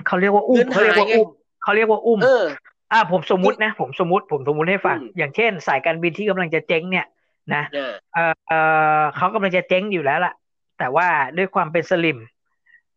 [0.06, 1.28] เขาเรียกว่าอุ้เงิมนเขาเรียกว่าหายไงอุ้ม
[1.62, 2.44] เขาเรียกว่าอุ้มเออ
[2.92, 7.06] อ่าผมสมมุตินะ ผมสมมติผมสมมุติให้ฟังอืมอย่างเช่น สายการบินที่กำลังจะเจ๊งเนี่ย
[7.54, 8.52] นะเออเออเอ
[8.98, 10.32] อเขากำลังจะเจ๊งอยู่แล้วล่ะ
[10.78, 12.18] แต่ว่าด้วยความเป็นสลิม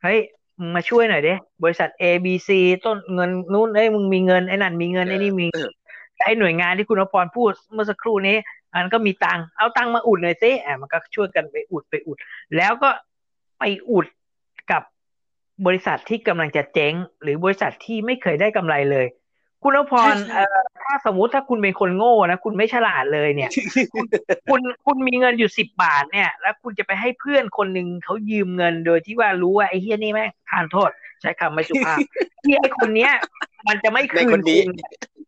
[0.04, 0.19] เฮ้ย
[0.60, 2.49] มึงมาช่วยหน่อยดิบริษัท A B C
[2.86, 5.69] ต้นเงินนู้นเอ้ยมึงมีเงินไอ้นั่นมีเงินไอ้นี่มีเออ
[6.15, 8.38] แต่ไอ้หน่วยงานที่คุณอภรพูดเมื่อสักครู่นี้
[8.73, 12.17] อันก็มีตังค์เอาตังค์มาอุดหน่อยสิอะมันก็ช่วยกันไปอุดไปอุด
[12.58, 12.89] แล้วก็
[13.60, 14.06] ไปอุด
[14.71, 14.84] กับ
[15.65, 19.07] บริษัทที่กำลังจะเจ๊ง หรือบริษัทที่ไม่เคยได้กำไรเลย
[19.63, 23.51] คุณอภรใช่ใช่เอ่อถ้าถ้าสมมุติถ้าคุณเป็นคนโง่นะคุณไม่ฉลาดเลยเนี่ย
[23.93, 24.05] คุณ
[24.49, 30.89] คุณคุณมีเงินอยู่สิบบาทเนี่ย แล้วคุณจะไปให้เพื่อนคนหนึ่งเขายืมเงินโดยที่ว่ารู้ว่าไอ้เฮียนี่แม่งทานโทษ
[31.21, 31.97] ใช้คำไม่สุภาพ
[32.43, 33.11] ที่ไอ้คนเนี้ย
[33.67, 34.75] มันจะไม่ในคืคนนนี้คุณ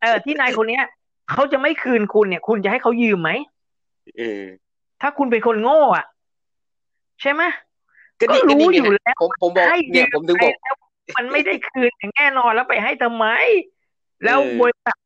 [0.00, 0.84] เออที่นายคนเนี้ย
[1.30, 3.30] เขาจะไม่คืนคุณเนี่ย คุณจะให้เขายืมไหม
[4.18, 4.42] เออ
[5.00, 6.06] ถ้าคุณเป็นคนโง่อะ
[7.20, 7.42] ใช่ไหม
[8.22, 10.76] ก็นี่ก็รู้ก็นี่ไงอยู่แล้วผมผมบอกให้เนี่ยผมถึงบอกไปแล้ว
[11.16, 13.26] มันไม่ได้คืนอย่างแน่นอนแล้วไปให้ทำไม
[14.24, 14.96] แล้วเออบริษัท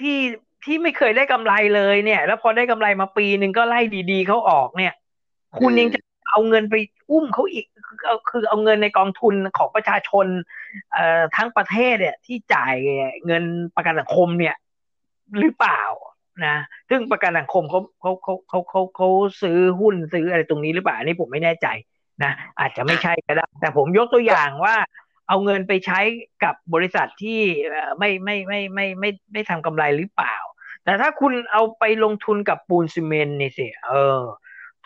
[0.00, 0.18] ที่
[0.64, 4.94] ที่ไม่เคยได้กำไรเลยเนี่ย แล้วพอได้กำไรมาปีหนึ่งก็ไล่ดีๆเขาออกเนี่ย
[5.58, 6.00] คุณยังจะ
[6.30, 6.74] เอาเงินไป
[7.10, 10.26] อุ้มเขาอีกคือเอาคือเอาเงินในกองทุนของประชาชน
[10.92, 12.74] เอ่อทั้งประเทศเนี่ย ที่จ่าย
[13.26, 13.44] เงิน
[13.76, 14.56] ประกันสังคมเนี่ย
[15.38, 15.82] หรือเปล่า
[16.46, 16.56] นะ
[16.88, 19.08] ซึ่งประกันสังคมเขาเขาเขาเขาเขาเขา
[19.42, 21.66] ซื้อหุ้นซื้ออะไรตรงนี้หรือเปล่าอันนี้ผมไม่แน่ใจ
[22.24, 24.76] นะอาจจะไม่ใช่ก็ได้ แต่ผมยกตัวอย่างว่า
[25.28, 26.00] เอาเงินไปใช้
[26.44, 30.36] กับบริษัทที่เอ่อไม่ไม่ไม่ไม่ไม่ไม่ไม่ทำกำไรหรือเปล่า
[30.84, 34.20] แต่ถ้าคุณเอาไปลงทุนกับปูนซีเมนต์นี่สิเออ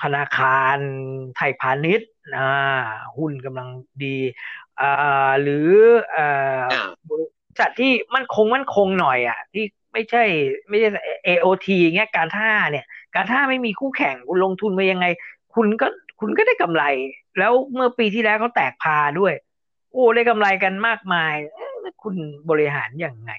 [0.02, 0.76] ธนาคาร
[1.36, 2.50] ไทยพาณิชย์อ่า
[3.16, 3.68] หุ้นกำลัง
[4.04, 4.16] ดี
[4.80, 5.68] อ่าหรือ
[6.12, 6.26] เอ่
[6.58, 10.24] ออ่าบริษัทที่มั่นคงมั่นคงหน่อยอะที่ไม่ใช่
[10.68, 10.88] ไม่ใช่
[11.26, 15.06] AOT เงี้ยการท่าเนี่ย การท่าไม่มีคู่แข่งคุณลงทุนมายังไง
[15.54, 15.86] คุณก็
[16.20, 16.84] คุณก็ได้กำไร
[17.38, 19.34] แล้วเมื่อปีที่แล้วเขาแตกพาด้วย
[19.92, 22.14] โอ้ได้กำไรกันมากมายเอ๊ะแล้วคุณ
[22.50, 23.32] บริหารยังไง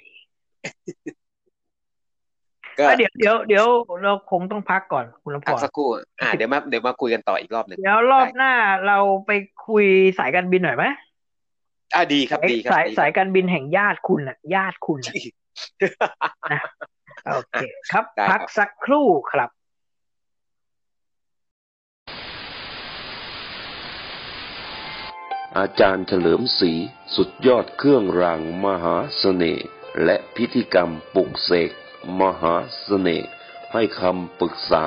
[2.77, 3.65] ก็อะเดี๋ยวเดี๋ยวเดี๋ยว
[4.03, 5.89] เราคงต้องพักก่อนคุณลำพพักรสักครู่
[6.21, 8.53] อ่าเดี๋ยวมาเดี๋ยวมาคุยกันต่ออีกรอบหนึ่งเดี๋ยวรอบหน้า
[8.87, 9.31] เราไป
[9.67, 9.85] คุย
[10.19, 10.85] สายการบินหน่อยไหม
[11.95, 16.59] อ่าดีครับดีครับสายดีสายการบินแห่งญาติคุณอะ ญาติคุณอะ
[17.33, 17.55] โอเค
[17.91, 19.49] ครับได้ครับ พักสักครู่ครับ
[25.59, 26.71] อาจารย์เฉลิมศรี
[27.15, 29.65] สุดยอดเครื่องรางมหาเสน่ห์
[30.03, 31.71] และพิธีกรรมปลุกเสก
[32.19, 33.27] มหาเสน่ห์
[33.73, 34.85] ให้คำปรึกษา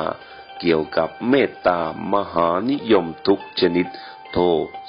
[0.61, 1.81] เกี่ยวกับเมตตา
[2.15, 3.87] มหานิยมทุกชนิด
[4.33, 4.45] โทร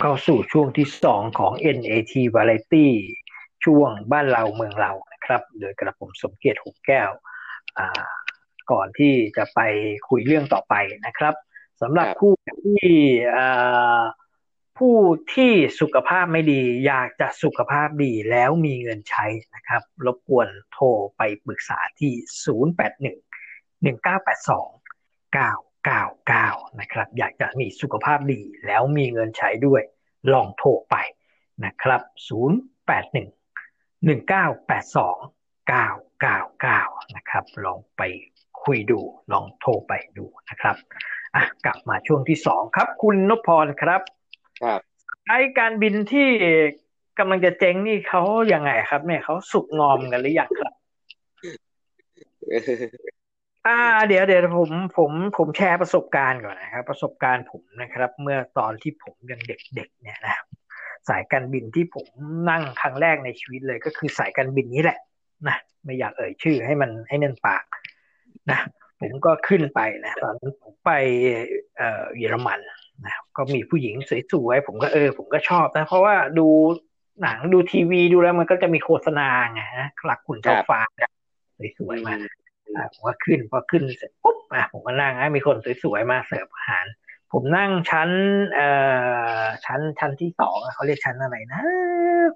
[0.00, 2.86] เข้าสู่ช่วงที่สองของ NAT Variety
[3.64, 7.10] ช่วงบ้านเราเมืองเรานะครับ โดยกระผมสมเกียรติหงแก้ว
[7.78, 8.04] อ่า
[8.70, 9.60] ก่อนที่จะไป
[10.08, 10.74] คุยเรื่องต่อไป
[11.06, 11.34] นะครับ
[11.82, 12.32] สำหรับครับผู้
[12.64, 12.94] ที่
[13.36, 14.02] อ่า
[14.80, 15.00] ผู้
[15.34, 22.12] ที่สุขภาพไม่ดี อยากจะสุขภาพดีแล้วมีเงินใช้นะครับ รบกวนโทรไปปรึกษาที่
[22.94, 29.82] 081 1982 999 นะครับ อยากจะมีสุขภาพดีแล้วมีเงินใช้ด้วย
[30.32, 30.96] ลองโทรไป
[31.64, 32.02] นะครับ
[32.88, 38.02] 081 1982 999 นะครับ ลองไป
[38.64, 39.00] คุยดู
[39.32, 40.76] ลองโทรไปดูนะครับ
[41.34, 44.02] อะกลับมาช่วงที่สองครับ คุณนพพรครับ
[44.62, 44.80] ครับ
[45.28, 46.28] ไอ้การบินที่
[47.18, 50.74] กำลังจะเจ๊งนี่เขายังไงครับเนี่ยเขาสุกงอมกันหรือยังครับ
[53.66, 60.34] อ่า เดี๋ยวเดี๋ยวผมผมผมแชร์ประสบการณ์ก่อนนะครับ ประสบการณ์ผมนะครับ เมื่อตอนที่ผมยังเด็กๆเนี่ยนะ
[61.08, 62.06] สายการบินที่ผม
[62.50, 64.98] นั่งครั้งแรกในชีวิตเลยก็คือสายการบินนี้แหละ
[65.48, 67.64] นะไม่อยากเอ่ยชื่อให้มันให้เนินปาก
[68.50, 68.58] นะ
[69.00, 70.90] ผมก็ขึ้นไปนะตอนนั้นผมไป
[71.76, 72.60] เอ่อเยอรมัน
[73.04, 73.94] นะก็มีผู้หญิง
[74.32, 76.46] สวยๆผมก็เออ ผมก็ชอบนะเพราะว่าดู
[77.22, 81.10] หนังดูทีวีดูแล้วมันก็จะมีโฆษณาไงนะหลักขุนเจ้าฟ้าเนี่ย
[81.78, 82.14] สวยๆมา
[82.76, 86.86] อะผมก็ขึ้นพอขึ้นเสร็จปุ๊บอะผมก็นั่งอะมีคนสวยๆมาเสิร์ฟอาหาร
[87.32, 88.10] ผมนั่งชั้น
[88.52, 88.68] เอ่
[89.42, 91.60] อชั้นชั้นที่สองอะเขาเรียกชั้นอะไรนะ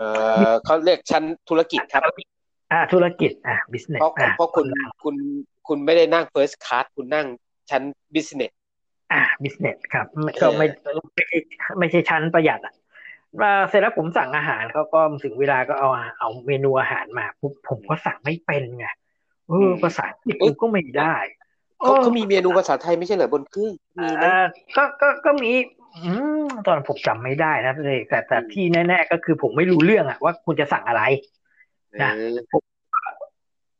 [0.00, 0.04] เอ
[0.50, 2.02] อเขาเรียกชั้นธุรกิจครับ
[2.72, 4.66] อ่า ธุรกิจอะ business เพราะอะเพราะคุณ
[5.02, 5.16] คุณ
[5.68, 7.26] คุณไม่ได้นั่ง first class คุณนั่ง
[7.70, 7.82] ชั้น
[8.14, 8.52] business
[9.14, 10.66] อะ business ครับไม่ก็ไม่
[11.16, 11.38] ไม่ใช่
[11.78, 12.74] ไม่ใช่ชั้นประหยัดอะ
[13.42, 18.86] มาเสร็จแล้วผมสั่งอาหารเขาก็ถึงเวลาก็เอาเอาเมนูอาหารมาปุ๊บผมก็สั่งไม่เป็นไง
[19.48, 21.14] เออภาษาอังกฤษกูก็ไม่ได้
[21.80, 24.42] เขาเขามีเมนูภาษาไทยไม่ใช่เหรอบนเครื่องมีเอนะอ
[24.76, 25.50] ก็ก็ก็มี
[25.96, 26.10] อื
[26.44, 31.02] มตอนผมจำไม่ได้นะเลยแต่แต่ที่แน่ ๆ ก็คือผมไม่รู้เรื่องอะว่าคุณจะสั่งอะไร
[32.02, 32.38] นะเออ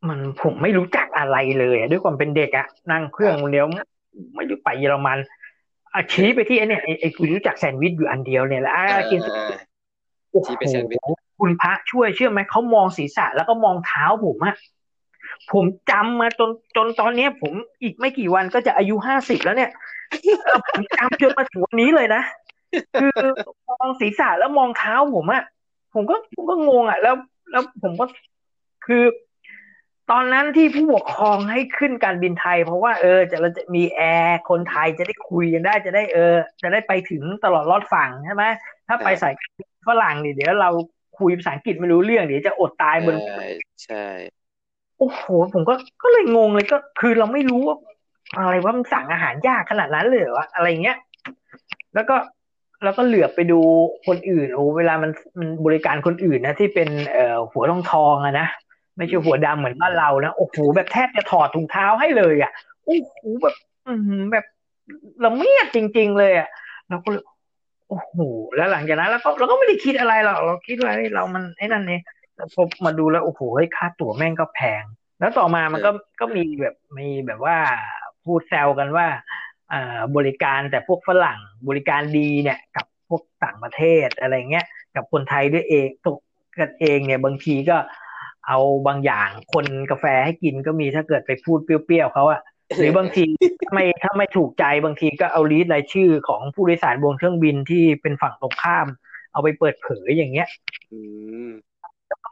[0.09, 3.67] มันผมไม่รู้จักอะไรเลยอะด้วยความเป็นเด็กอะนั่งเครื่องคนเดียว
[4.35, 5.19] ไม่รู้ไปเยอรมัน
[5.95, 9.51] อะชี้ไปที่ไอ้เนี่ยไอ้ไอ้คุณรู้จักแซนด์วิชอยู่อันเดียวเนี่ยแหละอะกินอ่า
[10.31, 10.99] โอ้โหชี้ไปแซนด์วิช
[11.41, 14.55] คุณพระช่วยเชื่อไหมเขามองศีรษะแล้วก็มองเท้าผมอะ
[15.53, 19.71] ผมจำมาจนจนตอนเนี้ย ผมอีกไม่กี่วันก็จะอายุห้าสิบแล้วเนี่ย
[20.45, 22.23] เออผมจำจนมาถึงวันนี้เลยนะ
[23.01, 23.13] คือ
[23.71, 25.43] มองศีรษะแล้วมองเท้าผมอะ
[25.95, 27.15] ผมก็ผมก็งงอะแล้ว
[27.51, 28.07] แล้วผมก็
[28.87, 29.03] คือ
[30.11, 38.45] ตอนนั้นที่ผู้ปกครองให้ขึ้นการบินไทย เพราะว่าเออจะเราจะมีแอร์คนไทยจะได้คุยกันได้จะได้เออ จะได้ไปถึงตลอดรอดฝั่งใช่ไหม
[38.89, 40.71] ถ้าไปสายการบินฝรั่งนี่เดี๋ยวเรา
[41.19, 43.45] คุยภาษาอังกฤษไม่รู้เรื่องเดี๋ยวจะอดตายบนใช่
[43.85, 44.07] ใช่
[44.99, 47.77] โอ้โหผมก็ก็เลยงงเลยก็ คือเราไม่รู้ว่า
[48.37, 50.97] อะไรว่ามันสั่งอาหารยากขนาดนั้นเลยเหรอวะอะไรเงี้ย
[51.95, 52.17] แล้วก็
[52.85, 53.61] แล้วก็เหลือบไปดู
[54.07, 58.49] คนอื่นโอ้เวลามันมันบริการคนอื่นนะที่เป็นเอ่อหัวทองทองอะนะ
[58.97, 62.53] ไม่ใช่หัวดำเหมือนบ้านเรานะโอ้โหแบบแทบจะถอดถุงเท้าให้เลยอะ
[62.85, 63.55] โอ้โหแบบ
[63.87, 64.45] อืมแบบ
[65.25, 66.49] ละเมียดจริง ๆ เลยอะ
[66.89, 67.23] เราก็เลย
[67.89, 68.15] โอ้โห
[68.57, 72.03] แล้วหลังจากนั้นเราก็เราก็ไม่ได้คิดอะไรหรอกเราคิดว่าเฮ้ยเรามันไอ้นั่นเนี่ย
[72.35, 74.85] แต่พอมาดูแล้วโอ้โหเฮ้ยค่าตั๋วแม่งก็แพง
[75.21, 77.57] แล้วต่อมามันก็ก็มีแบบมีแบบว่า
[78.25, 79.07] พูดแซวกันว่า
[79.73, 86.19] อ่าบริการแต่พวกฝรั่งบริการดีเนี่ย กับพวกต่างประเทศอะไรเงี้ย กับคนไทยด้วยเองตก
[86.59, 87.77] กันเองเนี่ยบางทีก็
[88.47, 92.41] เอาบางอย่างคนกาแฟให้กินก็มีถ้าเกิดไปพูดเปรี้ยวๆเขาอะ
[92.79, 93.25] หรือบางที
[93.63, 98.87] ถ้าไม่ถ้าไม่ถูกใจบางทีก็เอาลีสต์รายชื่อของผู้โดยสารบนเครื่องบินที่เป็นฝั่งตรงข้าม
[99.33, 100.49] เอาไปเปิดเผยอย่างเงี้ย
[100.93, 101.01] อื
[101.47, 101.51] ม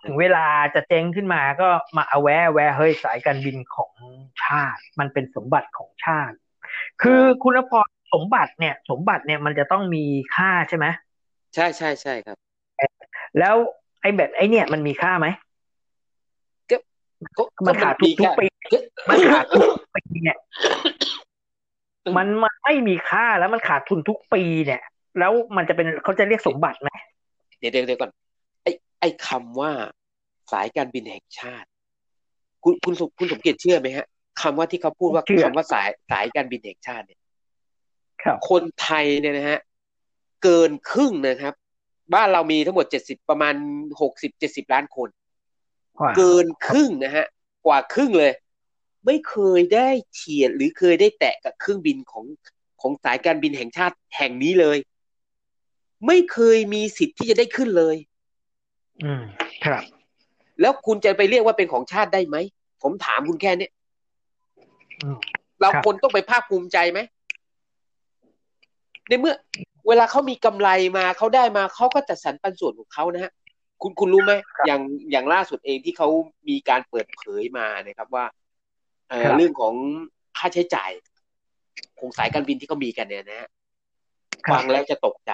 [0.04, 3.92] ถึงเวลาจะเจ๊งขึ้นมาก็มาเอาแวะแวะเฮ้ยสายการบินของ
[4.44, 6.36] ชาติ มันเป็นสมบัติของชาติ
[7.02, 10.04] คือคุณพรสมบัติเนี่ย สมบัติเนี่ยมันจะต้องมี
[10.36, 10.86] ค่าใช่ไหม
[11.54, 12.36] ใช่ใช่ใช่ครับ
[13.38, 13.54] แล้ว
[14.00, 15.51] ไอ้แบบไอ้เนี่ยมันมีค่าไหมก็ก็
[17.66, 20.38] มันขาดทุกทุกปีก็มันขาดทุกปีเนี่ย
[22.16, 24.82] มันมันไม่มีค่าแล้วมันขาดทุนทุกปีเนี่ย
[25.18, 26.90] แล้วมันจะเป็นเขาจะเรียกสมบัติไหม
[27.58, 28.10] เดี๋ยวเดี๋ยวเดี๋ยวก่อน
[28.62, 28.66] ไอ
[29.00, 29.70] ไอคำว่า
[30.52, 31.68] สายการบินแห่งชาติ
[32.64, 34.06] คุณคุณสมคุณสมเกียรติเชื่อไหมฮะ
[34.42, 37.20] คำว่าที่เขาพูดว่าคำว่าสายสายการบินแห่งชาติเนี่ย
[38.22, 39.58] ครับคนไทยเนี่ยนะฮะ
[40.42, 41.54] เกินครึ่งนะครับ
[42.14, 43.54] บ้านเรามีทั้งหมดเจ็ดสิบประมาณ
[44.00, 45.21] หกสิบเจ็ดสิบล้านคนว่า
[46.16, 47.26] เกินครึ่งนะฮะ
[47.66, 48.32] กว่าครึ่งเลย
[49.06, 52.24] ไม่เคยได้เฉียดหรือเคยได้แตะกับเครื่องบินของ
[52.80, 54.78] ของสายการบินแห่งชาติแห่งนี้เลย
[56.06, 57.96] ไม่เคยมีสิทธิ์ที่จะได้ขึ้นเลย
[59.04, 59.22] อืม
[59.64, 59.82] ครับ
[60.60, 62.36] แล้วคุณจะไปเรียกว่าเป็นของชาติได้ไหม
[62.82, 63.72] ผมถามคุณแค่เนี้ย
[65.02, 65.18] อืม
[65.60, 67.00] เราครับคนต้องไปภาคภูมิใจไหม
[69.08, 69.34] ในเมื่อ
[69.88, 73.32] เวลาเขามีกำไรมาเขาได้มาเขาก็จัดสรรปันส่วนของเขานะฮะ
[73.82, 74.32] คุณคุณรู้ไหม
[74.66, 76.08] อย่างอย่างล่าสุดเองที่เขา
[76.48, 78.24] มีการเปิดเผยมานะครับว่า
[79.08, 79.74] เอ่อครับเรื่องของ
[80.38, 80.90] ค่าใช้จ่าย
[81.98, 83.48] ของสายการบินที่เขามีกันเนี่ยนะฮะ
[84.46, 85.32] ครับฟังแล้วจะตกใจ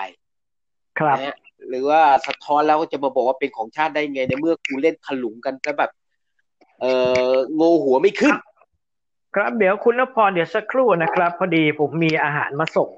[0.98, 1.36] ครับนะฮะ
[1.68, 5.90] หรือว่าสะท้อนแล้วก็จะมาบอกว่าเป็นของชาติได้ไงในเมื่อกูเล่นขลุงกันแล้วแบบ
[6.80, 6.92] เอ่
[7.30, 8.34] อโงหัวไม่ขึ้น
[9.34, 12.90] ครับเดี๋ยวคุณนพรเดี๋ยวสักครู่นะครับ พอดีผมมีอาหารมาส่ง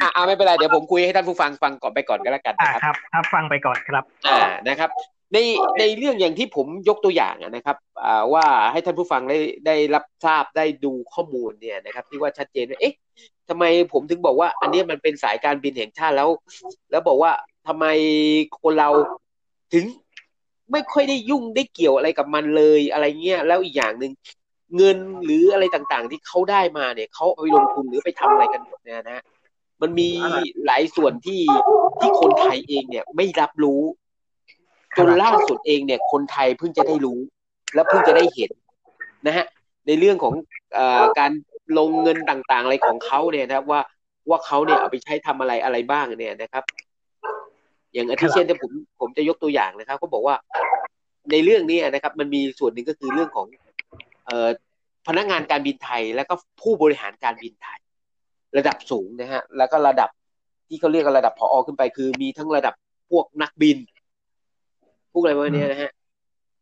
[0.00, 4.90] อะอะไม่เป็นไรเดี๋ยวผมคุยให้ท่านผู้ฟังฟังก่อนไปก่อนก็แล้วกันอ่านะครับครับ ครับ ฟังไปก่อนครับ อ่านะครับ
[5.32, 5.38] ใน
[5.78, 12.94] ในเรื่องอย่างที่ผมยกตัวอย่างอะนะครับอ่าว่าให้ท่านผู้ฟังได้ได้รับทราบได้ดูข้อมูลเนี่ยนะครับ ที่ว่าชัดเจนว่าเอ๊ะ
[13.48, 16.28] ทำไมผมถึงบอกว่า อันเนี้ยมันเป็นสายการบินแห่งชาติแล้ว
[16.90, 17.32] แล้วบอกว่า
[17.66, 17.86] ทำไม
[18.62, 18.90] คนเรา
[19.72, 19.84] ถึง
[20.72, 24.12] ไม่ค่อยได้ยุ่งได้เกี่ยวอะไรกับมันเลยอะไรเงี้ยแล้วอีกอย่างหนึ่ง
[24.76, 29.24] เงินหรืออะไรต่างๆ ที่เขาได้มาเนี่ยเขาเอาไปลงทุนหรือไปทำอะไรกันหมดเนี่ยนะฮะ
[29.82, 30.08] มันมี
[30.66, 31.40] หลายส่วนที่
[32.00, 33.82] ที่คนไทยเองเนี่ยไม่รับรู้
[34.98, 37.18] จนล่าสุดเองเนี่ย คนไทยเพิ่งจะได้รู้
[37.74, 38.50] และเพิ่งจะได้เห็น
[39.26, 39.46] นะฮะ
[39.86, 40.34] ในเรื่องของ
[40.74, 41.32] เอ่อการ
[41.78, 43.80] ลงเงินต่างๆ อะไรของเขาเนี่ยนะครับ ว่า
[44.28, 46.64] ว่าเขาเนี่ยเอาไปใช้ทำอะไรอะไรบ้างเนี่ยนะครับ
[47.92, 50.36] อย่างอาทิเช่นที่ผมผมจะยกตัวอย่างนะครับเขาบอกว่า
[51.30, 53.46] ในเรื่องนี้นะครับ มันมีส่วนหนึ่งก็คือเรื่องของ
[54.26, 54.48] เอ่อ
[55.06, 57.80] พนักงานการบินไทย แล้วก็ผู้บริหารการบินไทย
[58.56, 60.10] ระดับสูงนะฮะ แล้วก็ระดับ
[60.68, 62.74] ที่เขาเรียกกันระดับพอขึ้นไป คือมีทั้งระดับ
[63.10, 63.78] พวกนักบิน
[65.12, 65.90] พวกอะไรพวกเนี้ยนะฮะ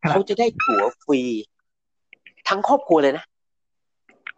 [0.03, 1.20] ครับเขาจะได้ตั๋วฟรี
[2.48, 3.24] ทั้งครอบครัวเลยนะ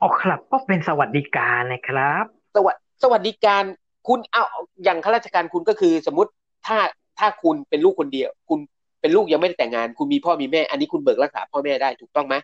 [0.00, 2.24] อ๋อครับ ก็เป็นสวัสดิการนะครับ
[2.56, 3.62] สวัสสวัสดิการ
[4.08, 4.42] คุณเอา
[4.84, 6.30] อย่างข้าราชการคุณก็คือ สมมติ
[6.66, 6.78] ถ้า
[7.18, 8.58] ถ้าคุณเป็นลูกคนเดียว คุณ
[9.00, 12.34] เป็นลูกยังไม่ได้แต่งงาน คุณมีพ่อมีแม่ อันนี้คุณเบิกรักษาพ่อแม่ได้ถูกต้องไหม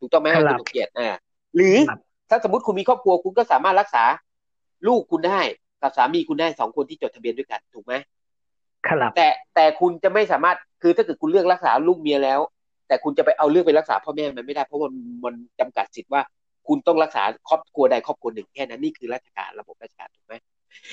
[0.00, 1.08] ถูกต้องไหมครับคุณสมเกียรติอ่า
[1.56, 4.04] หรือครับถ้าสมมติคุณมีครอบครัวคุณก็สามารถรักษา
[4.88, 5.40] ลูกคุณได้
[5.82, 7.94] กับสามีคุณได้สองคนที่จดทะเบียนด้วยกันถูกไหม
[8.86, 12.40] ครับแต่แต่คุณจะไม่สามารถคือถ้าเกิดคุณเลือกรักษาลูกเมียแล้ว
[12.88, 14.94] แต่คุณจะไปเอาเลือกไปรักษาพ่อแม่มันไม่ได้เพราะมัน
[15.24, 16.22] มันจำกัดสิทธิ์ว่า
[16.68, 20.34] คุณต้องรักษาครอบครัวใดครอบครัวหนึ่งแค่นั้นนี่คือราชการระบบราชการถูกไหม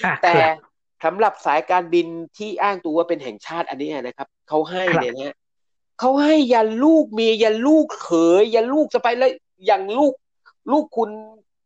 [0.04, 0.72] อะแต่ครับ
[1.04, 5.36] สำหรับสายการบินที่อ้างตัวว่าเป็นแห่งชาติอันนี้นะครับเขาให้ครับเนี่ยนะฮะ
[6.00, 8.10] เขาให้ยันลูกเมียยันลูกเข
[8.42, 9.32] ยยันลูกสะใภ้แล้ว
[9.66, 10.14] อย่างลูก
[10.72, 11.10] ลูกคุณ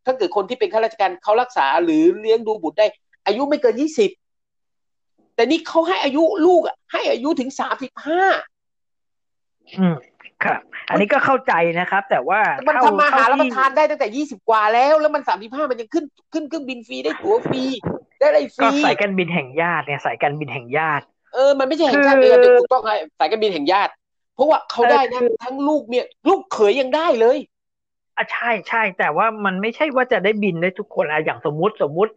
[0.06, 2.86] ถ้าเกิดคนที่เป็นข้าราชการเขารักษาหรือเลี้ยงดูบุตรได้
[3.26, 4.10] อายุไม่เกินยี่สิบ
[5.34, 8.22] แต่นี่เขาให้อายุลูกอะให้อายุถึงสามสิบห้า
[9.78, 9.96] อืม
[10.44, 17.62] ครับ อันนี้ก็เข้าใจนะครับ แต่ว่ามันเท่ทำมาหาเท่รับปที่ระทานได้ตั้งแต่ยี่สิบกว่าแล้ว แล้วมันสามสิบห้ามันยังขึ้นขึ้นเครื่องบินฟรีได้ตั๋วฟรี
[18.18, 23.92] ได้อะไรฟก็รีสายการบินแห่งญาติเนี่ยสายการบินแห่งญาติ เออมันไม่ใช่แห่งชาติคือเดียวถูกต้องไงสายการบินแห่งญาติ
[24.34, 27.38] เพราะว่าเขาได้นะเออคือทั้งลูกเมียลูกเขยยังได้เลย
[28.16, 32.12] อะใช่ใช่แต่ว่ามันไม่ใช่ว่าจะได้บินได้ทุกคนอะอย่างสมมุติสมมุติ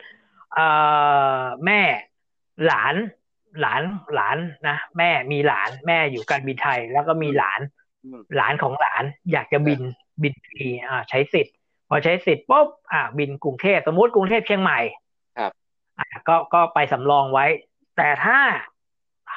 [0.54, 0.66] เอ่
[1.40, 1.82] อแม่
[2.68, 2.96] หลาน
[3.62, 3.82] หลาน
[4.16, 7.62] หลานนะแม่มีหลานแม่อยู่การบินไทย แล้วก็มีหลาน
[8.06, 9.82] อืมหลานของหลานอยากจะบิน
[10.24, 11.56] บินฟรีอ่า ใช้สิทธิ์
[11.90, 14.80] พอใช้สิทธิ์ปุ๊บอ่า บินกรุงเทพสมมุติกรุงเทพเชียงใหม่
[15.38, 15.52] ครับ
[16.00, 17.46] อ่าก็ก็ไปสำรองไว้
[17.98, 18.40] แต่ถ้า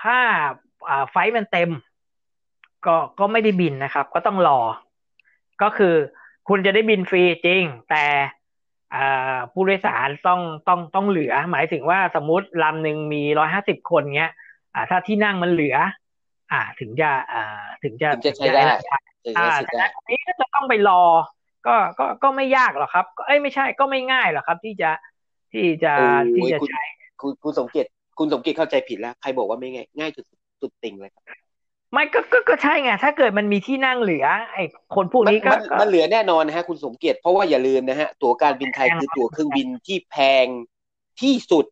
[0.00, 0.18] ถ้า
[0.88, 1.70] อ่าไฟล์มันเต็ม
[2.86, 4.60] ก็ก็ไม่ได้บินนะครับ ก็ต้องรอ
[5.62, 5.94] ก็คือ
[6.48, 8.04] คุณจะได้บินฟรีจริง แต่
[8.94, 14.32] อ่าผู้โดยสารต้องต้องต้องเหลือ หมายถึงว่าสมมุติลำหนึ่งมีร้อยห้าสิบคนเงี้ย
[14.74, 15.76] อ่าถ้าที่นั่งมันเหลือ
[16.52, 21.02] อ่าถึงจะอ่าถึงจะถึงจะใช้ได้ถึงจะจะอ่าใช้สิทธิ์ได้อันนี้ก็จะต้องไปรอ
[21.66, 24.90] ก็ก็ก็ไม่ยากหรอกครับก็เอ้ยไม่ใช่ก็ไม่ง่ายหรอกครับ ที่จะ
[25.52, 26.84] ที่จะโอ้ที่ยจะคุณใช้
[27.20, 30.26] คุณคุณสมเกียรติคุณสมเกียรติเข้าใจผิดแล้ว ใครบอกว่าไม่ง่ายง่ายจุด
[30.60, 31.24] จุดติ่งเลยครับ
[31.92, 40.46] ไม่ก็ก็ก็ใช่ไงถ้าเกิดมันมีที่นั่งเหลือ ไอ้คนพวกมันนี้ก็มันก็มันเหลือแน่นอนนะฮะ คุณสมเกียรติเพราะว่าอย่าลืมนะฮะ ตั๋วการบินไทยแพงคือตั๋วเครื่องบินที่แพง
[41.20, 41.64] ที่สุด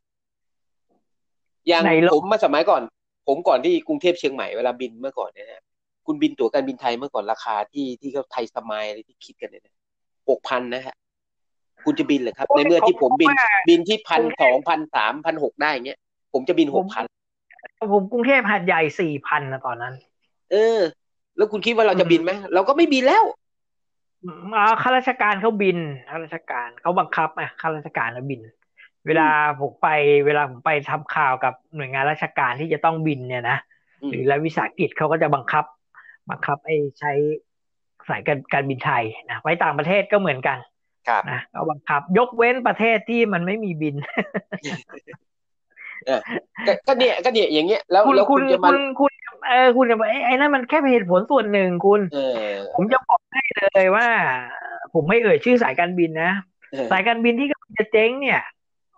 [1.68, 2.83] อย่างในโลกผมมาสมัยก่อน
[3.28, 5.62] ผมก่อนที่กรุงเทพเชียงใหม่เวลาบินเมื่อก่อนเนี่ยนะฮะ
[6.06, 9.62] คุณบินตั๋วการบินไทยเมื่อก่อนราคาที่ที่เขาไทยสมายอะไรที่คิดกันเนี่ย
[10.28, 10.94] หกพันนะฮะ
[11.85, 13.30] คุณจะบินเหรอครับ ในเมื่อที่ผมบิน
[13.68, 15.98] บินที่พันสองพันสามพันหกได้เงี้ย
[16.33, 17.04] ผมจะบินหกพัน
[17.92, 19.94] ผมกรุงเทพหาดใหญ่สี่พันนะตอนนั้น
[20.53, 20.81] เออ
[21.37, 23.25] แล้วคุณคิดว่าเราจะบินไหมเราก็ไม่บินแล้ว
[24.57, 25.79] อ่าข้าราชการเขาบิน
[26.11, 28.41] ข้าราชการเขาบังคับอะข้าราชการเขาบิน
[29.07, 29.29] เวลา
[29.61, 29.89] ผมไป
[30.27, 33.59] เวลาผมไปทำข่าวกับหน่วยงานราชการที่จะต้องบินเนี่ยนะ
[34.03, 35.65] อืมหรือรัฐวิสาหกิจเขาก็จะบังคับ
[36.31, 37.13] บังคับไอ้ใช้
[38.09, 40.59] สายการการบินไทยนะไปต่างประเทศก็เหมือนกัน
[41.09, 43.95] ครับนะก็บังคับ ยกเว้นประเทศที่มันไม่มีบิน
[46.67, 49.13] ก็ก็เนี่ยก็เนี่ยอย่างเงี้ยแล้วคุณแล้วคุคุณณจะมาคุณคุณ
[49.49, 52.19] เออคุณจะบอกไอ้ไอ้นั่นมันแค่เป็นเหตุผลส่วนหนึ่งคุณเอ
[52.53, 53.43] อผมจะบอกให้
[53.75, 54.07] เลยว่า
[54.95, 56.33] ผมไม่เอ่ยชื่อสายการบินนะ
[56.73, 58.41] เออสายการบินที่กำลังจะเจ๊งเนี่ย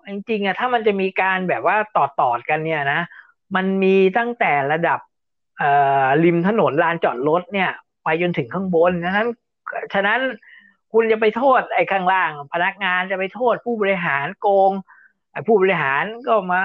[0.09, 3.01] จริงๆอะถ้ามันจะมีการแบบว่าต่อต่อกันเนี่ยนะ
[3.55, 5.01] มันมีตั้งแต่ระดับ
[5.59, 5.71] เอ่
[6.05, 7.71] อริมถนนลานจอดรถเนี่ย
[8.05, 9.29] ไปจนถึงข้างบนฉะนั้น
[9.95, 10.21] ฉะนั้น
[10.93, 14.73] คุณจะไปโทษไอ้ข้างล่าง พนักงานจะไปโทษผู้บริหารโกง
[15.33, 16.61] ไอ้ผู้บริหารก็มา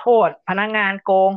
[0.00, 1.30] โทษพนักงานโกง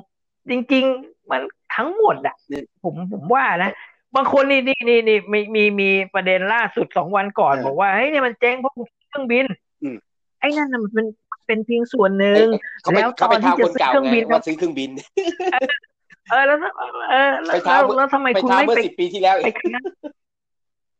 [0.50, 1.42] จริง ๆ มัน
[1.76, 2.36] ทั้งหมดอะ
[2.84, 3.72] ผมผมว่านะ
[4.16, 8.74] บางคนนี่นี่นี่นี่มีมีมีประเด็นล่าสุดสองวันก่อนเออบอกว่าเฮ้ยเนี่ยมันเจ๊งเพราะ
[9.10, 9.46] เครื่องบิน
[9.84, 9.96] อืม
[10.40, 11.08] ไอ้นั่นน่ะมันเป็น
[11.48, 12.46] เป็นเพียงส่วนหนึ่ง
[12.82, 14.90] เขาไปแล้วเขาไปตอนที่ท้าจะคนเก่าซื้อเครื่องไงบินว่าซื้อเครื่องบิน
[16.32, 16.58] เออแล้ว
[17.12, 19.82] เออแล้วไปแล้ท้าวแล้วทำไมไปคุณท้าไม่เมื่อไปสิบปีที่แล้วไปคณะ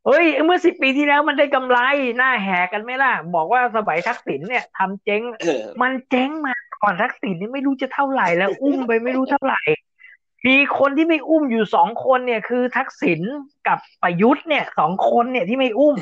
[0.06, 1.80] เฮ้ยเมื่อสิบปีที่แล้วมันได้กำไร
[2.18, 9.62] หน้าแหกกันไหมล่ะ บอกว่าสมัยทักษิณเนี่ยทำเจ๊งเออมันเจ๊งมา ก่อนทักษิณนี่ไม่รู้จะเท่าไหร่แล้ว อุ้มไปไม่รู้เท่าไหร่
[10.48, 13.22] มีคนที่ไม่อุ้มอยู่สองคนเนี่ย คือทักษิณ
[13.68, 15.96] กับประยุทธ์เนี่ยสองคนเนี่ยที่ไม่อุ้ม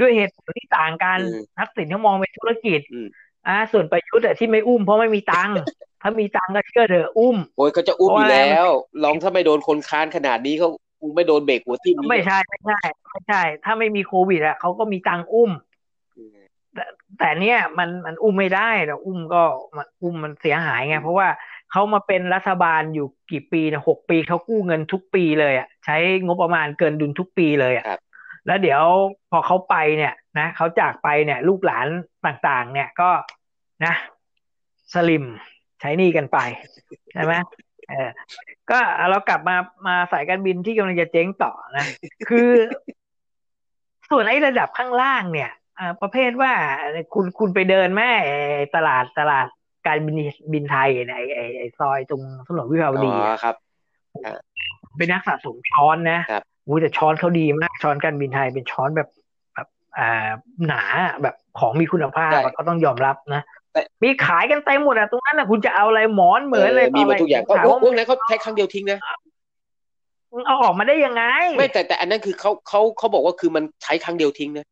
[0.00, 3.08] ด้วยเหตุผลที่ต่างกันอืมทักษิณเขามองเป็นธุรกิจอืม
[3.46, 5.56] อ่าส่วนประยุทธ์อะที่ไม่อุ้มเพราะไม่มีตังค์
[6.02, 8.70] ถ้ามีตังค์ก็เชื่อเถอะอุ้มโอ้ยเขาจะอุ้มเพอราะยู่อะไรแล้ว
[9.04, 10.68] ลองถ้าไม่โดนคนค้านขนาดนี้เขา
[11.00, 15.50] คงไม่โดนเบรกหัวทิ่มไม่ใช่ไม่ใช่ไม่ใช่ ถ้าไม่มีโควิดอะเขาก็มีตังค์อุ้ม
[16.76, 19.42] อืมแต่เนี่ยมันมันอุ้มไม่ได้แต่อุ้มก็
[19.76, 21.28] มันอุ้มมันเสียหายไงเพราะว่า
[21.70, 25.96] เขามาเป็นรัฐบาลอยู่กี่ปีนะหกปีเขากู้เงินทุกปีเลยอะใช้
[26.26, 28.00] งบประมาณเกินดุลทุกปีเลยอะครับ
[28.46, 28.82] แล้วเดี๋ยว
[29.30, 31.86] พอเขาไปเนี่ยนะเขาจากไปเนี่ย ลูกหลาน
[32.26, 33.10] ต่างๆ เนี่ยก็
[33.84, 33.94] นะ
[34.94, 35.24] สลิม
[35.80, 36.38] ใช้หนี้กันไป
[37.12, 37.34] ใช่ไหม
[37.88, 38.08] เออ
[38.70, 38.78] ก็
[39.10, 39.56] เรากลับมา
[39.86, 41.84] มาสายการบินที่กำลังจะเจ๊งต่อนะ
[42.28, 42.50] คือ
[44.10, 45.61] ส่วนไอ้ระดับข้างล่างเนี่ยอ่า
[46.02, 46.52] ประเภทว่า
[47.14, 48.10] คุณคุณไปเดินแม่
[48.54, 49.46] ไอ้ตลาดตลาด
[49.86, 50.16] การบิน
[50.52, 53.54] บินไทยเนี่ยไอ้ไอ้ไอ้ซอยตรงถนนวิภาวอ๋ดีออะครับ
[54.96, 59.08] เป็นนักสะสมช้อนนะครับอู้แต่ช้อนเขาดีมากช้อนการบินไทยเป็นช้อนแบบ
[59.54, 59.68] แบบ
[59.98, 60.30] อ่า
[60.66, 60.82] หนา
[61.22, 63.42] แบบของมีคุณภาพใช่อะก็ต้องยอมรับนะ
[63.72, 68.98] แต่มีขายกันเต็มหมดอะตรงนั้นอะคุณจะเอาอะไรหมอนเหมือนอะไรมีหมดทุกอย่างก็ถามพวว่ากพวกนั้นเขาใช้ครั้งเดียวทิ้งนะ
[70.32, 71.22] มึงเอาออกมาได้ยังไง
[71.58, 74.66] ไม่แต่แต่อันนั้นคือเขาเขาเขาบอกว่าคือมันใช้ครั้งเดียวทิ้งนะ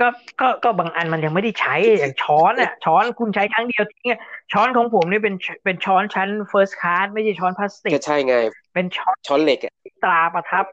[0.00, 0.08] ก็
[0.40, 4.20] ก็ก็บางอันมันยังไม่ได้ใช้อย่างช้อนอะ ช้อนคุณใช้ครั้งเดียวทิ้งอะ
[4.52, 5.34] ช้อนของผมนี่เป็น
[5.64, 8.34] เป็นช้อนชั้น first class ไม่ใช่ช้อนพลาสติกก็ใช่ไง
[8.74, 9.72] เป็นช้อนช้อนเหล็กอะ
[10.04, 10.64] ตราประทับ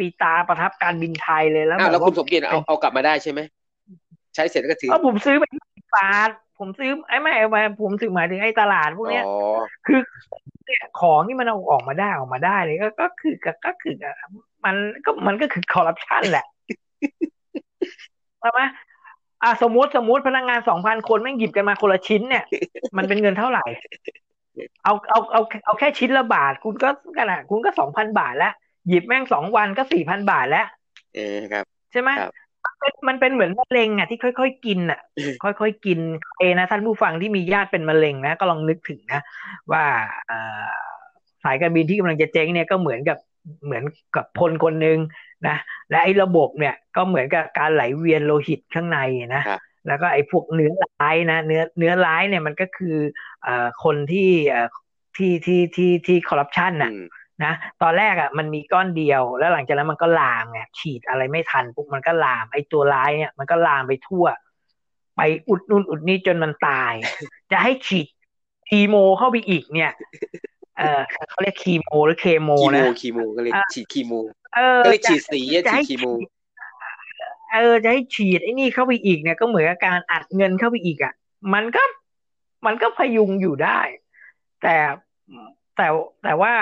[0.00, 3.40] มีตราประทับการบินไทยเลยแล้วอ้าวแล้วบบคุณสมเกียรติเอาเอากลับมาได้ใช่ไหม
[4.34, 5.44] ใช้เสร็จแล้วก็ถือก็ผมซื้อไป
[5.76, 7.46] สิบบาทผมซื้อไอ้ไม่ไอ้
[7.82, 9.36] ผมซื้อหมายถึงไอ้ตลาดพวกเนี้ยอ๋อ
[9.86, 10.00] คือ
[10.64, 13.94] เนี่ยของที่มันเอาออกมาได้ออกมาได้เลยก็ก็คือก็ก็คือ
[14.64, 16.46] มันก็มันก็คือคอร์รัปชันแหละ
[18.40, 18.60] ใช่ไหม
[19.42, 22.44] อะสมมติสมมติพนักงานสองพันคนแม่งหยิบกันมาคนละชิ้นเนี่ย
[22.96, 23.64] มันเป็นเงินเท่าไหร่
[24.84, 28.52] เอาเอาเอาเอาแค่ชิ้นละบาท คุณก็กันอะคุณก็สองพันบาทแล้ว
[28.88, 30.66] หยิบแม่งสองวันก็สี่พันบาทแล้ว
[31.14, 32.32] เออครับ ใช่ไหมครับ
[32.64, 35.00] มันเป็นมันเป็นเหมือนมะเร็งอะที่ค่อยๆกินอะ
[35.44, 35.98] ค่อยๆกิน
[36.38, 39.20] เอนะท่านผู้ฟังที่มีญาติเป็นมะเร็งนะก็ลองนึกถึงนะ
[39.72, 39.84] ว่า
[40.26, 40.70] เอ่อ
[41.44, 43.16] สายการบินที่กำลังจะเจ๊งเนี่ยก็เหมือนกับ
[43.64, 43.84] เหมือน
[44.16, 44.98] กับพลคนหนึ่ง
[45.48, 45.56] นะ
[45.90, 48.98] และไอ้ระบบเนี่ยก็เหมือนกับการไหลเวียนโลหิตข้างใน
[49.34, 52.96] นะครับแล้วก็ไอ้พวกเนื้อร้ายนะเนื้อเนื้อร้ายเนี่ยมันก็คือ
[53.42, 54.68] เอ่อคนที่เอ่อ
[55.16, 57.06] ที่ที่ที่ที่คอร์รัปชันน่ะอืม
[57.44, 64.26] นะตอนแรกอะมันมีก้อนเดียว แล้วหลังจากนั้นมันก็ลามไงฉีดอะไรไม่ทันปุ๊บมันก็ลามไอ้ตัวร้ายเนี่ยมันก็ลามไปทั่ว
[65.16, 66.94] ไปอุดนู่นอุดนี่จนมันตาย
[67.52, 68.06] จะให้ฉีด
[68.68, 69.92] คีโมเข้าไปอีกเนี่ย
[70.78, 71.00] เออ
[71.30, 74.12] เขาเรียกคีโมหรือเคโมคีโมนะคีโมก็เลยอะฉีดคีโม
[74.54, 76.06] เออก็เลยจะฉีดสีอะจะฉีดให้คีโม
[77.52, 81.12] เออจะให้ฉีดไอ้นี่เข้าไปอีกเนี่ยก็เหมือนกับการอัดเงินเข้าไปอีกอะ
[81.54, 81.82] มันก็
[82.66, 83.80] มันก็พยุงอยู่ได้
[84.62, 84.76] แต่
[85.76, 85.86] แต่
[86.24, 86.52] แต่ว่า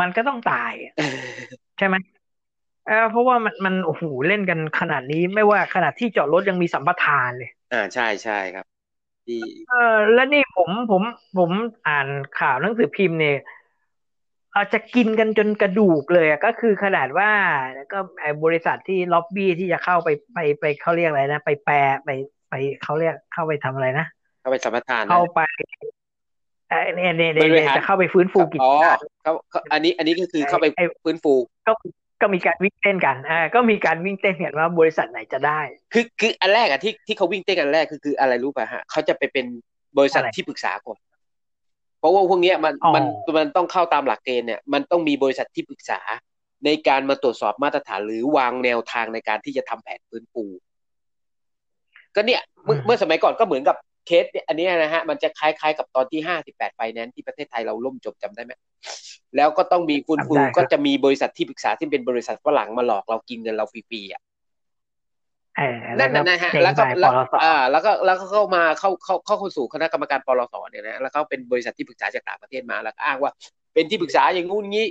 [0.00, 0.92] มันก็ต้องตายอะ
[1.78, 1.96] ใช่ไหม
[2.86, 8.64] เออเพราะว่ามันมันโอ้โหเล่นกันขนาดนี้ไม่ว่าขนาดที่จอดรถยังมีสัมปทานเลย อ่าใช่ใช่ครับ
[9.26, 11.02] ที่เออแล้วนี่ผมผม
[11.38, 11.50] ผม
[11.88, 12.08] อ่าน
[12.40, 13.38] ข่าวหนังสือพิมพ์เนี่ย
[14.54, 17.30] อาจจะกินกันจนกระดูกเลยอะก็คือขนาดว่า
[17.92, 22.10] ก็ไอ้บริษัทที่ล็อบบี้ที่จะเข้าไปไปไปเขาเรียกอะไรนะ ไปแปลไป
[22.48, 24.06] ไปเขาเรียกเข้าไปทำอะไรนะ
[24.40, 25.40] เข้าไปสัมปทานนะเข้าไป
[26.68, 31.32] เอ่อเนี่ยเนี่ยเนี่ยบริหารจะเข้าไปฟื้นฟูกิจอ๋อการเขาเขาอันนี้อันนี้ก็คือเข้าไปไอ้ฟื้นฟู
[32.20, 35.60] ก็ก็มีการวิ่งเต้นกันอ่าก็มีการวิ่งเต้นกันว่าบริษัทไหนจะได้
[35.92, 39.46] คือคืออันแรกอะที่ที่เขาวิ่งเต้นกันแรกคือคืออะไรรู้ป่ะฮะเขาจะไปเป็น
[39.98, 40.98] บริษัทอะไรที่ปรึกษาก่อน
[41.98, 43.04] เพราะว่าพวกเนี้ยมันอ๋อมัน
[43.38, 46.00] มันต้องเข้าตามหลักเกณฑ์เนี่ยมันต้องมีบริษัทที่ปรึกษา
[46.64, 50.44] ในการมาตรวจสอบมาตรฐาน หรือวางแนวทางในการที่จะทำแผนฟื้นฟู
[52.14, 58.52] ก็เนี่ยเมื่อเมื่อสมัยก่อนก็เหมือนกับ เคสเนี่ยอันเนี้ยนะฮะมันจะคล้ายๆ กับตอนที่ห้าสิบแปดไฟแนนซ์ที่ประเทศไทยเราล่มจมจำได้ไหม
[59.36, 64.22] แล้วก็ต้องมีฟื้นฟูจำได้ครับก็จะมีบริษัทที่ปรึกษาที่เป็นบริษัทฝรั่งมาหลอกเรากินเงินเราฟรีๆอะ
[65.56, 73.32] เออแล้นั่วนก็น่ะนะฮะเจ๊งแล้วก็ไปปแล้วลสอ่าแล้วก็แล้วก็เข้ามาเข้าเข้าเข้าเข้าสู่คณะกรรมการปลสเนี่ยนะแล้วเขาเป็นบริษัทที่ปรึกษาจากต่างประเทศมาแล้วก็อ้างว่า
[73.74, 74.86] เป็นที่ปรึกษาอย่างงู้นงี้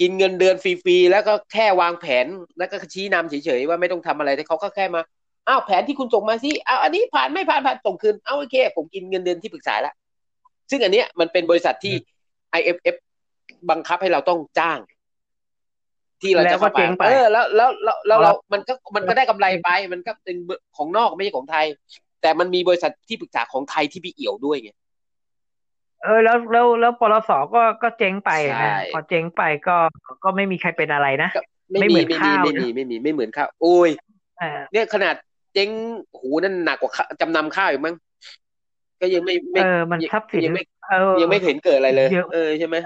[0.00, 2.26] กินเงินเดือนฟรีๆแล้วก็แค่วางแผน
[2.58, 5.00] แล้วก็ชี้นำเฉยๆว่าไม่ต้องทำอะไรแต่เขาก็แค่มา
[5.48, 9.94] อ้าวแผนที่คุณส่งมาสิอ้าวอันนี้ผ่านไม่ผ่านผ่านส่งคืนเอาโอเค ผมกินเงินเดือนที่ปรึกษาแล้ว
[10.70, 11.94] ซึ่งอันเนี้ยมันเป็นบริษัทที่
[12.58, 12.96] IFF
[13.70, 14.78] บังคับให้เราต้องจ้าง
[16.22, 20.36] ที่เราแล้จะวก็เข้าไปเจ๊งไปเออแล้วแล้วแล้วแล้วแล้เราวมันก็มันก็ได้กำไรไป มันก็เป็น
[20.76, 21.66] ของนอกไม่ใช่ของไทย
[22.22, 24.70] แต่มันมีบริษัทที่ปรึกษาของไทยที่ไปเอี่ยวด้วยไง
[26.02, 29.76] เออแล้วแล้วแล้วปลสก็ก็เจ๊งไปใช่นะพอเจ๊งไปก็
[30.24, 31.40] ก็ไม่มีใครเป็นอะไรนะก็
[31.70, 33.90] ไม่ไม่มีเหมือนไม่มีข้าวไม่นะมีไม่มีไม่เหมือนข้าวโอ้ย
[34.38, 35.14] เออเนี่ยขนาด
[35.52, 35.68] เจ๊ง
[36.18, 37.94] หูนั่นหนักกว่าข้าจำนำข้าวอีกมั้ง
[39.00, 42.76] ก็ยังไม่ไม่เออมันทรัพย์สินยังไม่เออยังไม่เห็นเกิดอะไรเลยเยอะเออใช่ไหม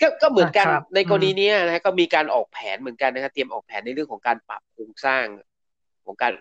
[0.00, 5.24] ก็ก็เหมือนกันครับในกรณีเนี้ยนะฮะก็มีการออกแผนเหมือนกันนะครับเตรียมออกแผนในเรื่องของการปรับโครงสร้าง
[6.06, 6.32] ของการ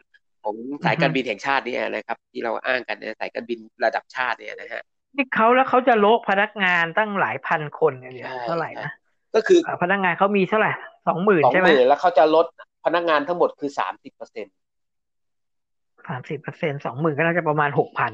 [0.43, 0.55] ของ
[0.86, 4.84] สายการบินแห่งชาติเนี่ยนะครับ ที่เราอ้างกันเนี่ยสายการบินระดับชาติเนี่ยนะฮะ
[5.15, 8.89] นี่เขาแล้วเขาจะโละพนักงานตั้งหลายพันคนเนี่ยใช่เท่าไหร่นะ
[9.36, 10.71] ก็คือเอ่อพนักงานเขามีเท่าไหร่
[11.07, 12.45] สองหมื่นสองใช่ไหหมมื่นแล้วเขาจะลด
[12.86, 14.45] พนักงานทั้งหมดคือสามสิบเปอร์เซ็น
[16.10, 18.12] สามสิบเปอร์เซ็นสองหมื่นก็น่าจะประมาณหกพัน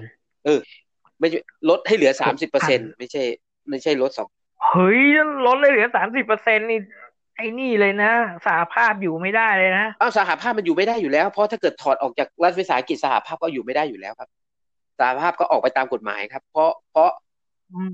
[1.20, 3.24] ไม่ใช่ลดให้เหลือสามสิบเปอร์เซ็นไม่ใช่
[3.70, 4.28] ไม่ใช่ลดสอง
[4.68, 5.02] เฮ้ย
[5.48, 6.80] ลดเลยเหลือสามสิบเปอร์เซ็นนี่
[7.38, 8.12] ไอ้นี่เลยนะ
[8.46, 14.30] สหภาพอยู่ไม่ได้เลยนะอ้าวสหภาพมันอยู่ไม่ได้อยู่แล้ว เพราะถ้าเกิดถอดออกจากรัฐวิสาหกิจสหภาพก็อยู่ไม่ได้อยู่แล้วครับ
[15.00, 17.10] สหภาพก็ออกไปตามกฎหมายครับ เพราะเพราะ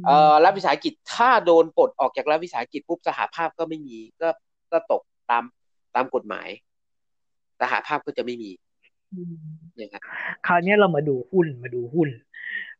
[0.05, 4.29] เอ่อรัฐวิสาหกิจถ้าโดนปลดออกจากรัฐวิสาหกิจปุ๊บสหภาพก็ไม่มีก็
[4.71, 5.43] ก็ตกตาม
[5.95, 6.47] ตามกฎหมาย
[7.61, 8.49] สหภาพก็จะไม่มี
[9.79, 10.01] นะครับ
[10.47, 12.09] คราวนี้เรามาดูหุ้นมาดูหุ้น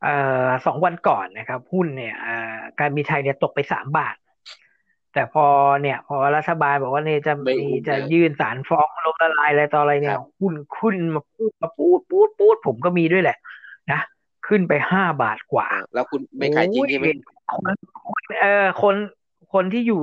[0.03, 0.13] เอ่
[0.45, 4.15] อสองวันก่อนนะครับ หุ้นเนี่ยเอ่อการบินไทยเนี่ยตกไปสามบาท
[5.13, 5.45] แต่พอ
[5.81, 13.37] เนี่ย พอรัฐบาลบอกว่าเนี่ยจะไม่มีอุ้มจะแล้วยื่นสารฟ้องล้มละลายอะไรต่ออะไรเนี่คยรับหุ้นขึ้นมาพูดมาพูดพูดพูดผมก็มีด้วยแหละ
[13.91, 13.99] นะ
[14.47, 17.05] ขึ้นไปห้าบาทกว่าอ่าแล้วคุณไม่ขายจริงใช่ไหม
[17.49, 18.95] โอ้ยคนเออคน
[19.53, 20.01] คนที่อยู่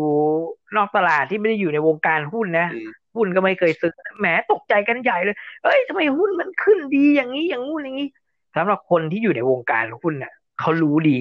[0.77, 8.09] นอกตลาดที่ไม่ได้อยู่ในวงการหุ้นนะอืม หุ้นก็ไม่เคยซื้อแหมตกใจกันใหญ่เลย เอ้ยทำไมหุ้นมันขึ้นดีอย่างนี้อย่างงู้นอย่างนี้
[8.57, 11.21] สำหรับคนที่อยู่ในวงการหุ้นน่ะเขารู้ดี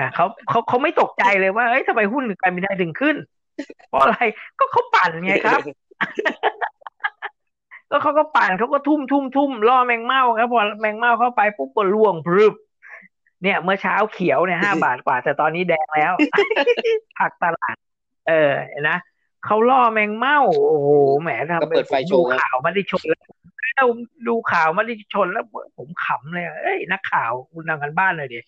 [0.00, 3.16] นะเขาเขาเขาไม่ตกใจเลยว่าเอ้ยทำไมหุ้นถึงการบินไทยถึงขึ้น
[3.88, 4.18] เพราะอะไร
[4.58, 5.60] ก็เขาปั่นไงครับ
[7.88, 12.54] แล้วเขาก็ปั่นเขาก็ทุ่มทุ่มทุ่มล่อแมงเม่าครับพอแมงเม่าเข้าไปปุ๊บก็ล่วงพรึบ
[13.42, 16.12] เนี่ย เมื่อเช้าเขียวเนี่ยห้าบาทกว่า แต่ตอนนี้แดงแล้ว
[17.18, 17.76] ผักตลาด
[18.28, 18.52] เออ
[18.88, 18.98] นะ
[19.46, 20.38] เขาล่อแมงเม่า
[20.68, 20.88] โอ้โห
[21.22, 23.20] แหมทำก็เปิดไฟผมโชดูว์ไงข่าวไมาได้ชนแล้ว
[23.76, 23.86] เรา
[24.28, 25.44] ดูข่าวไมาได้ชนแล้ว
[25.78, 28.40] ผมขำเลยเอ้ยนักข่าวคุณทำกันบ้านเลยดิ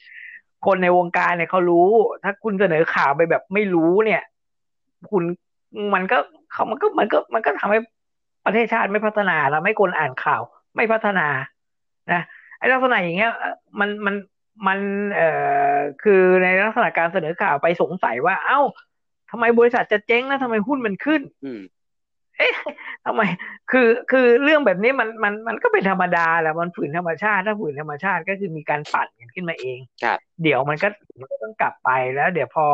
[0.67, 1.89] คนในวงการเนี่ยเขารู้
[2.23, 4.23] ถ้าคุณเสนอข่าวไปแบบไม่รู้เนี่ย
[5.11, 5.23] คุณ
[5.95, 6.19] มันก็
[6.53, 7.79] เขามันก็มันก็มันก็ทำให้
[8.45, 10.43] ประเทศชาติไม่พัฒนาแล้วไม่คนอ่านข่าว
[10.77, 11.27] ไม่พัฒนา
[12.13, 12.23] นะ
[12.59, 14.15] ไอ้ลักษณะอย่างเงี้ยเอ่อมันมัน
[14.67, 14.79] มัน
[15.15, 15.29] เอ่
[15.73, 18.61] อคือในลักษณะการเสนอข่าวไปสงสัยว่า เอ้า
[19.35, 21.61] ทำไมบริษัทจะเจ๊งแล้วทำไมหุ้นมันขึ้น อืม
[22.39, 22.53] เอ๊ะ
[23.07, 23.23] ทำไม
[23.71, 32.67] คือ คือเรื่องแบบนี้มัน มัน มันก็เป็นธรรมดาแหละ มันฝืนธรรมชาติ ถ้าฝืนธรรมชาติก็คือมีการปั่นกันขึ้นมาเองครับเดี๋ยวมันก็มันก็ต้องกลับไปแล้ว เดี๋ยวพอ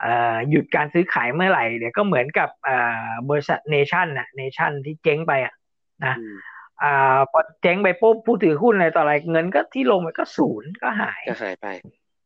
[0.00, 2.76] เอ่อหยุดการซื้อขายเมื่อไหร่ เดี๋ยวก็เหมือนกับเอ่
[3.06, 5.54] อบริษัทเนชั่นน่ะ เนชั่นที่เจ๊งไปอะ
[6.06, 6.36] นะอืม
[6.82, 11.66] อ่าพอเจ๊งไปปุ๊บผู้ถือหุ้นอะไรต่ออะไรเงินก็ที่ลงไปก็ศูนย์ก็หาย ก็หายไป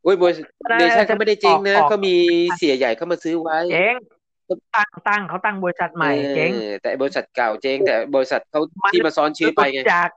[0.04, 2.14] โอ้ยบริษัทได้เนชั่นเขาไม่ได้เจ๊งนะออกเขามี
[2.58, 3.94] เสียใหญ่เข้ามาซื้อไว้เจ๊ง
[4.74, 10.10] ตั้งตั้งเขาตั้งบริษัทใหม่เจ๊งออแต่บริษัทเก่าเจ๊งแต่บริษัทเขามันที่มาซ้อนชื่อไปไงหลุดจาก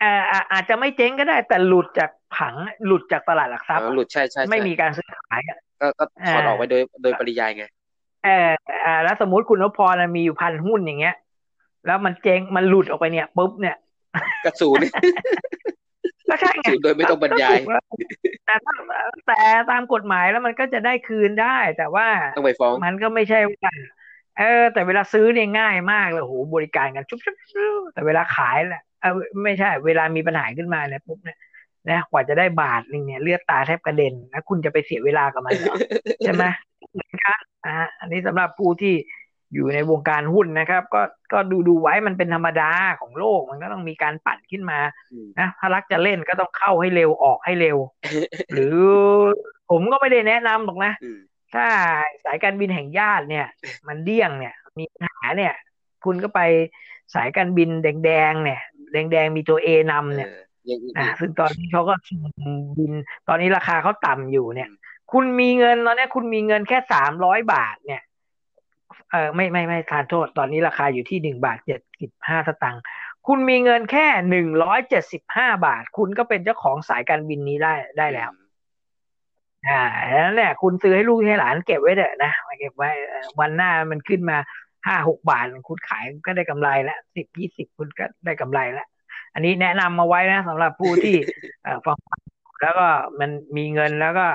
[0.00, 2.54] เอ่ออ่าอาจจะไม่เจ๊งก็ได้ แต่หลุดจากผัง
[2.86, 6.04] หลุดจากตลาดหลักทรัพย์อ๋อหลุดใช่ใช่ใช่ไม่มีการซื้อขายอะก็ก็
[6.34, 7.64] ถอดอ่าออกไปโดยโดยปริยายไง
[8.24, 8.50] เออ
[8.84, 11.16] อ่าแล้วสมมติคุณนพพรน่ะมีอยู่พันหุ้นอย่างเงี้ย
[11.86, 13.76] แล้วมันเจ๊งมันหลุดออกไปเนี่ยปุ๊บเนี่ย
[14.44, 14.80] กระสูน
[16.28, 17.84] ย์ก็ใช่ไงศูนย์โดยไม่ต้องบรรยายก็ถูกแล้ว
[18.46, 18.74] แต่ถ้า
[19.26, 22.06] แต่ตามกฎหมายแล้วมันก็จะได้คืนได้ แต่ว่า
[22.36, 23.72] ต้องไปฟ้องมันก็ไม่ใช่ว่า
[24.38, 29.12] เออ แต่เวลาซื้อเนี่ยง่ายมากเลยโหบริการกันชุบชุบชุบแต่เวลาขายแหละเออ
[29.44, 31.38] ไม่ใช่ เวลามีปัญหาขึ้นมาเนี่ยปุ๊บเนี่ย
[31.88, 35.76] นะกว่าจะได้บาทหนึ่งเนี่ยเลือดตาแทบกระเด็นแล้วคุณจะไปเสียเวลากับมันเหรอ
[36.24, 36.44] ใช่ไหม
[36.92, 38.94] เหมือนกันนะฮะอันนี้สำหรับผู้ที่
[39.54, 42.70] อยู่ในวงการหุ้นนะครับ ก็ก็ดูดูไว้มันเป็นธรรมดา
[43.00, 44.78] ของโลกมันก็ต้องมีการปั่นขึ้นมา
[45.12, 47.76] อืมนะถ้ารักจะเล่นก็ต้องเข้าให้เร็วออกให้เร็ว
[48.52, 48.78] หรือ
[49.70, 51.18] ผมก็ไม่ได้แนะนำหรอกนะอืม
[51.54, 51.66] ถ้า
[52.24, 53.46] สายการบินแห่งญาติเนี่ย
[53.88, 55.54] มันเดี้ยงเนี่ย มีปัญหาเนี่ย
[56.04, 56.40] คุณก็ไป
[57.14, 58.60] สายการบินแดงๆเนี่ย
[58.92, 61.94] แดงๆมีตัวเอนำเนี่ยเอออย่างอื่นอ่าซึ่งตอนนี้เขาก็
[62.78, 62.92] บิน
[63.28, 64.68] ตอนนี้ราคาเขาต่ำอยู่เนี่ย
[65.12, 68.02] คุณมีเงินตอนนี้คุณมีเงินแค่สามร้อยบาทเนี่ย
[69.10, 72.82] เออไม่ไม่ไม่ทานโทษ ตอนนี้ราคาอยู่ที่หนึ่งบาทเจ็ดสิบห้าสตางค์
[73.26, 78.30] คุณมีเงินแค่หนึ่งร้อยเจ็ดสิบห้าบาท คุณก็เป็นเจ้าของสายการบินนี้ได้ได้แล้ว
[79.68, 84.38] อ่าดังนั้นเนี่ยคุณซื้อให้ลูกให้หลานเก็บไว้เถอะนะเก็บไว้เอ่อวันหน้ามันขึ้นมา
[84.86, 88.86] ห้าหกบาทคุณขายก็ได้กำไรแล้วสิบยี่สิบคุณก็ได้กำไรแล้ว
[89.34, 91.16] อันนี้แนะนำมาไว้นะสำหรับผู้ที่
[91.62, 91.96] เอ่อฟัง
[92.62, 92.86] แล้วก็
[93.20, 94.26] มันมีเงินแล้วก็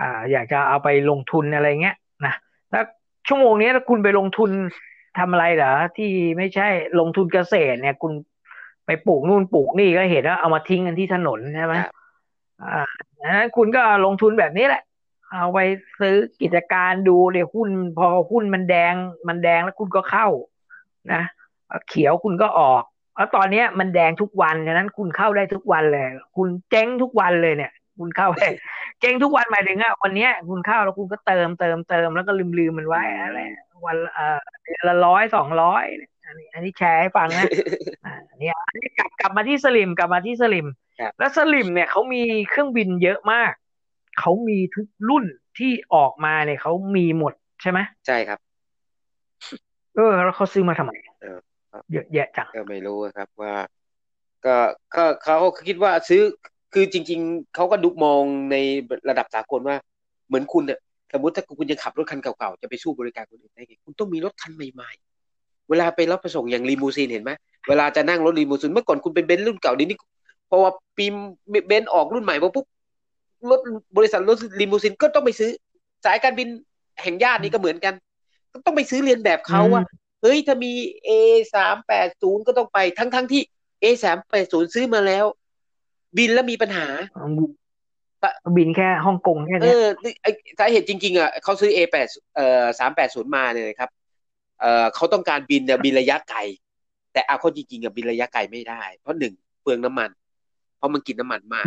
[0.00, 2.01] อ่า อยากจะเอาไปลงทุนอะไรเงี้ยนะแล้ว
[3.28, 4.50] ชั่วโมงนี้ถ้าคุณไปลงทุน
[5.18, 6.68] ทำอะไรเหรอที่ไม่ใช่
[7.00, 8.12] ลงทุนเกษตรเนี่ย คุณ
[8.86, 11.92] ไปปลูกนู่นปลูกนี่ก็เห็นว่าเอามาทิ้งกันที่ถนนใช่ไหมครับ
[12.62, 12.82] อ่า
[13.18, 14.82] ดังนั้นคุณก็ลงทุนแบบนี้แหละ
[15.32, 15.58] เอาไป
[16.00, 17.68] ซื้อกิจการดูเดี๋ยวหุ้น
[17.98, 18.94] พอหุ้นมันแดง
[19.28, 20.26] มันแดงแล้วคุณก็เข้า
[21.12, 21.22] นะ
[21.88, 22.82] เขียวคุณก็ออก
[23.16, 26.04] แล้วตอนเนี้ยมันแดงทุกวันฉะนั้นคุณเข้าได้ทุกวันเลย
[26.36, 28.48] คุณเจ๊งทุกวันเลยเนี่ย คุณเข้าได้
[29.00, 33.40] เจ๊งทุกวันหมายถึงอะวันเนี้ย คุณเข้าแล้วคุณก็เติมเติมเติมแล้วก็ลืมลืมมันไว้อะไร
[33.86, 35.84] วันละเอ่อเดือนละร้อยสองร้อย
[36.24, 37.48] อันนี้ อันนี้แชร์ให้ฟังนะ
[38.04, 40.66] อ่าอันนี้อันนี้กลับกลับมาที่สลิมกลับมาที่สลิม
[41.00, 43.52] ครับแล้วสลิมเนี่ยเขามีเครื่องบินเยอะมาก
[44.20, 45.24] เขามีทุกรุ่น
[45.58, 47.32] ที่ออกมาเนี่ยเขามีหมด
[47.62, 48.38] ใช่ไหมใช่ครับ
[49.94, 51.38] เออ แล้วเขาซื้อมาทำไมเออ
[51.72, 53.54] ครับเยอะแยะจังก็ไม่รู้ครับว่า
[54.46, 54.56] ก็
[54.94, 55.36] ก็เขา
[55.68, 56.22] คิดว่าซื้อ
[56.72, 58.56] คือจริง ๆเขาก็ดูมองใน
[59.08, 59.76] ระดับสากลว่า
[60.28, 60.78] เหมือนคุณเนี่ย
[61.12, 67.30] สมมติถ้าคุณยังขับรถคันเก่าๆจะไปสู้บริการคนอื่นได้ไงคุณต้องมีรถคันใหม่ๆ เวลาไปรับไปส่งอย่างลีมูซีนเห็นไหม
[67.68, 69.98] เวลาจะนั่งรถลีมูซีนเมื่อก่อนคุณเป็นเบนซ์รุ่นเก่าเดี๋ยวนี้
[70.50, 71.06] พอว่าปี
[71.66, 72.66] เบนซ์ออกรุ่นใหม่มาปุ๊บ
[73.50, 73.60] รถ
[73.96, 75.50] บริษัทรถลีมูซีนก็ต้องไปซื้อ
[76.04, 76.48] สายการบิน
[77.02, 77.94] แห่งชาตินี่ก็เหมือนกัน
[78.52, 79.84] ก็ต้องไปซื้อเลียนแบบเขาอะ
[80.22, 80.72] เฮ้ยถ้ามี
[81.08, 81.10] A
[81.54, 83.42] สามแปดศูนย์ก็ต้องไปทั้งทั้งที่
[83.82, 85.24] A สามแปดศูนย์ซื้อมาแล้ว
[86.18, 86.86] บินแล้วมีปัญหา
[88.56, 89.84] บินแค่ฮ่องกงแค่เอเนี้ยอ
[90.22, 90.26] ไอ
[90.58, 92.64] สาเหตุจริง ๆอะเขาซื้อ A8 เอ่อ
[92.98, 93.90] 380 มาเนี่ยนะครับ
[94.60, 96.40] เอ่อเขาต้องการบินเนี่ยบินระยะไกล
[97.12, 99.32] แต่เอาเข้าจริงๆอะบินระยะไกลไม่ได้ เพราะหนึ่ง
[99.62, 100.10] เปลืองน้ำมัน
[100.76, 101.66] เพราะมันกินน้ำมันมาก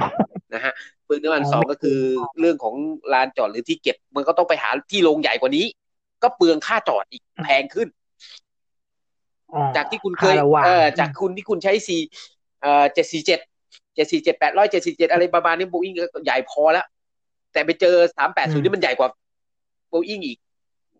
[0.54, 0.74] นะฮะ
[1.06, 2.00] เปลืองน้ำมันอ๋อสองก็คือ
[2.40, 2.76] เรื่องของ
[3.14, 5.66] ลานจอดหรือที่เก็บ มันก็ต้องไปหาที่ลงใหญ่กว่านี้
[6.24, 7.88] ก็เปลืองค่าจอดอีกแพงขึ้น
[9.54, 12.02] อ๋อจากที่คุณเคยค่าระหว่างเออจากคุณที่คุณใช้สี่
[12.62, 13.40] เอ่อเจ็ดสี่เจ็ด
[13.96, 16.86] เจ็ดสี่เจ็ดแปดร้อยเจ็ดสี่เจ็ดอะไรประมาณนี้โบอิงก็ใหญ่พอแล้ว
[17.54, 19.10] แต่ไปเจอสามแปดศูนย์นี่มันใหญ่กว่า
[19.90, 20.38] โบอิงอีก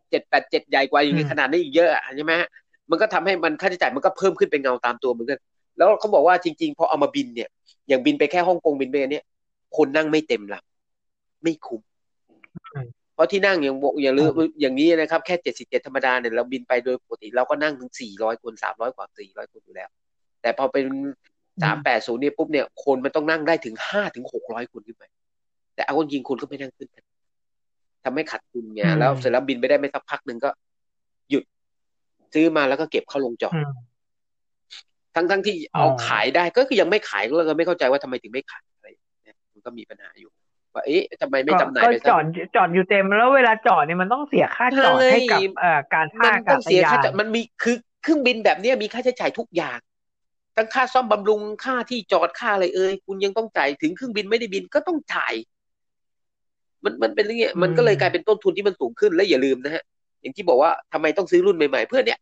[0.10, 2.50] เจ็ดแปดเจ็ดใหญ่กว่าอย่างนี้ขนาดนี้อีกเยอะอะใช่ไหมฮะ
[2.90, 5.40] มันก็ทำให้มันค่าใช้จ่ายมันก็เพิ่มขึ้นเป็นเงาตามตัวเหมือนกัน
[5.78, 7.50] แล้วเขาบอกว่าจริงๆพอเอามาบินเนี่ย
[7.88, 9.26] อย่างบินไปแค่ฮ่องกงบินไปอันเนี้ย
[9.78, 11.82] คนนั่งไม่เต็มลำไม่คุ้ม
[12.74, 14.32] อืมเพราะที่นั่งอย่างบอกอย่าลืม
[14.62, 19.90] อย่างนี้นะครับ แค่เจ็ดสิบเจ็ดธรรมดาเนี่ยเราบินไปโดยปกติเราก็นั่งถึงสี่ร้อยคนสามร้อยกว่าสี่ร้อยคนอยู่แล้ว
[20.42, 20.86] แต่พอเป็น
[21.64, 25.04] สามแปดศูนย์เนี่ยปุ๊บเนี่ยคนมันต้องนั่งได้ถึงห้าถึงหกร้อยคนขึ้นไป
[25.76, 27.04] แต่เอาคนยิงคนก็ไม่นั่งขึ้นกัน
[28.04, 30.50] ทำให้ขาดทุนไงอืมแล้วเสร็จแล้วบินไปได้ไม่สักพักหนึ่งก็
[31.30, 31.44] หยุด
[32.34, 33.72] ซื้อมาแล้วก็เก็บเข้าลงจอดอืม
[35.16, 40.30] ทั้งทั้งที่อ๋อเอาขายได้ก็คือยังไม่ขายก็เลยไม่เข้าใจว่าทำไมถึงไม่ขายอะไรอย่างเงี้ยมันก็มีปัญหาอยู่
[40.74, 42.24] ว่าเอ๊ะทำไมไม่ก็จำหน่ายก็ไปจซะอด
[42.56, 49.80] จอดอยู่เต็มแล้วเวลาจอดเนี่ยมันต้องเสียค่าจอดใช่ให้กับเอ่อการมัท่านอาต้กาองศเสียยาค่านจ่ายมันมีคือเครื่องบินแบบเนี้ยมีค่าใช้จ่ายทุกอย่าง
[50.56, 55.34] ทั้งค่าซ่อมบำรุงค่าที่จอดค่าอะไรเอ่ยคุณยังต้องจ่ายถึงเครื่องบินไม่ได้บินก็ต้องจ่าย
[56.84, 59.84] มันมันเป็นอย่างเงี้ยมันก็เลยกลายเป็นต้นทุนที่มันสูงขึ้นและอย่าลืมนะฮะ
[60.22, 62.20] อย่างที่บอกว่าทำไมต้องซื้อรุ่นใหม่ๆเพื่อเนี่ย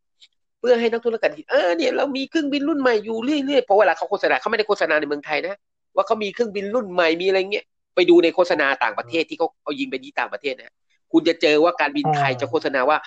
[0.59, 5.55] เพื่อให้นักธุรกิจเห็นเออเนี่ยเรามีเครื่องบินรุ่นใหม่อยู่เรื่อยๆเพราะเวลาเขาโฆษณาเขาไม่ได้โฆษณาในเมืองไทยนะ
[5.95, 7.65] ว่าเขามีเครื่องบินรุ่นใหม่มีอะไรเงี้ย
[7.95, 10.73] ไปดูในโฆษณาต่างประเทศที่เขาเอายิงไปที่ต่างประเทศนะ
[11.11, 12.97] คุณจะเจอว่าการบินไทยจะโฆษณาว่า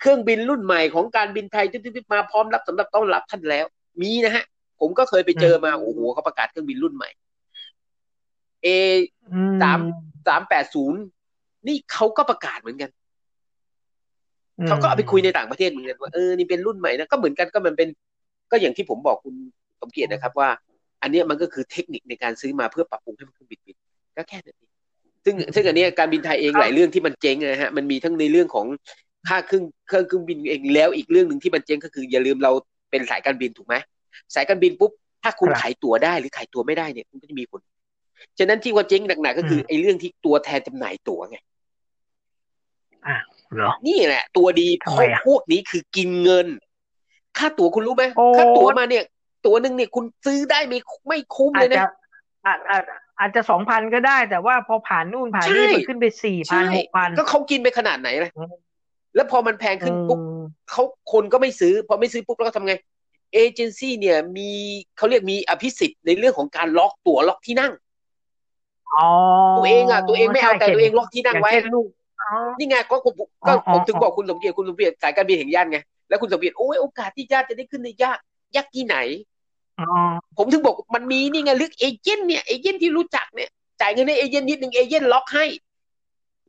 [0.00, 1.80] เครื่องบินรุ่นใหม่ของการบินไทยที่
[2.14, 3.66] มาพร้อมรับสำหรับต้อนรับท่านแล้ว
[4.02, 4.44] มีนะฮะ
[4.82, 7.10] ผมก็เคยไปเจอมาโอ้โหเขาประกาศเครื่องบินรุ่นใหม่
[8.62, 8.68] เอ
[9.32, 9.80] อืมสาม
[10.28, 11.00] สามแปดศูนย์
[11.66, 12.90] นี่เขาก็ประกาศเหมือนกัน
[14.66, 17.88] เขาก็เอาไปคุยในต่างประเทศเหมือนกันว่าเออนี่เป็นรุ่นใหม่นะก็เหมือนกันก็มันเป็น
[18.50, 19.34] ก็อย่างที่ผมบอกคุณ
[19.80, 20.48] สมเกียรตินะครับว่า
[21.02, 23.76] อันเนี้ยมันก็คือเทคนิคในการซื้อมาเพื่อปรับปรุงให้มันเครื่องบินบิน
[24.16, 24.70] ก็แค่นั้นเอง
[25.24, 28.66] ซึ่งซึ่งอันเนี้ยการบินไทยเองหลายเรื่องที่มันเจ๊งนะฮะมันมีทั้งในเรื่องของ
[29.28, 32.52] ค่าเครื่องเครื่องเครื่องบินเองแล้วอีกเรื่องหนึ่งที่มันเจ๊งก็คือ อย่าลืมเรา
[32.90, 33.74] เป็นสายการบินถูกไหม
[34.34, 34.92] สายการบินปุ๊บ
[35.22, 37.60] ถ้าคุณครับขายตั๋วได้หรือขายตั๋วไม่ได้เนี่ยคุณก็จะมีผล
[38.38, 41.36] ฉะนั้นที่ว่าเจ๊งหนักๆก็คืออมไอ้เรื่องที่ตัวแทนจำหน่ายตั๋วไง
[43.06, 43.16] อะ
[43.54, 46.46] เหรอนี่แหละ ตัวดีเพทำไมราะอะพวกนี้คือกินเงิน
[47.38, 49.04] ค่าตั๋วคุณรู้ไหมโอ้ค่าตั๋วมาเนี่ย
[49.46, 51.82] ตั๋วหนึ่งเนี่ยคุณซื้อได้ไม่ไม่คุ้มอาเลจยจะนะ
[52.46, 52.84] อาจอาจ
[53.18, 58.54] อาจจะสองพันก็ได้ แต่ว่าพอผ่านนู่นผ่านนี่ใช่มันขึ้นไปสี่พัใช่นหกพันก็เขากินไปขนาดไหนล่ะอืม
[59.14, 60.20] แล้วพอมันแพงขึ้นปุ๊บ
[60.70, 60.82] เขา
[61.12, 62.74] คนก็ไม่ซื้อ พอไม่ซื้อปุ๊บแล้วก็ทำไง
[63.32, 64.50] เอเจนซี่เนี่ยมี
[64.96, 67.72] เขาเรียกมีอภิสิทธิ์ในเรื่องของการล็อกตั๋วล็อกที่นั่ง
[68.96, 69.08] อ๋อ
[69.56, 71.88] ตัวเองอะตัวเองไม่เอาใช่แต่ตัวเองล็อกที่นั่งอย่างไว้เช่นลูก
[72.20, 73.14] อ๋อนี่ไงก็ผม
[73.46, 75.78] ก็อ๋ออ๋อผมถึงบอกคุณสมเกียรติคุณสมเกียรติสายการบินแห่งชาติไง
[76.08, 78.18] แล้วคุณสมเกียรติโอ้ยโอกาสที่ญาติจะได้ขึ้นในยาก
[78.56, 78.96] ยากที่ไหน
[79.80, 79.86] อ๋อ
[80.38, 85.46] ผมถึงบอกมันมีนี่ไงลึก agent เนี่ย agent ที่รู้จักเนี่ยจ่ายเงินให้ agent นิดนึง agent ล็อกให้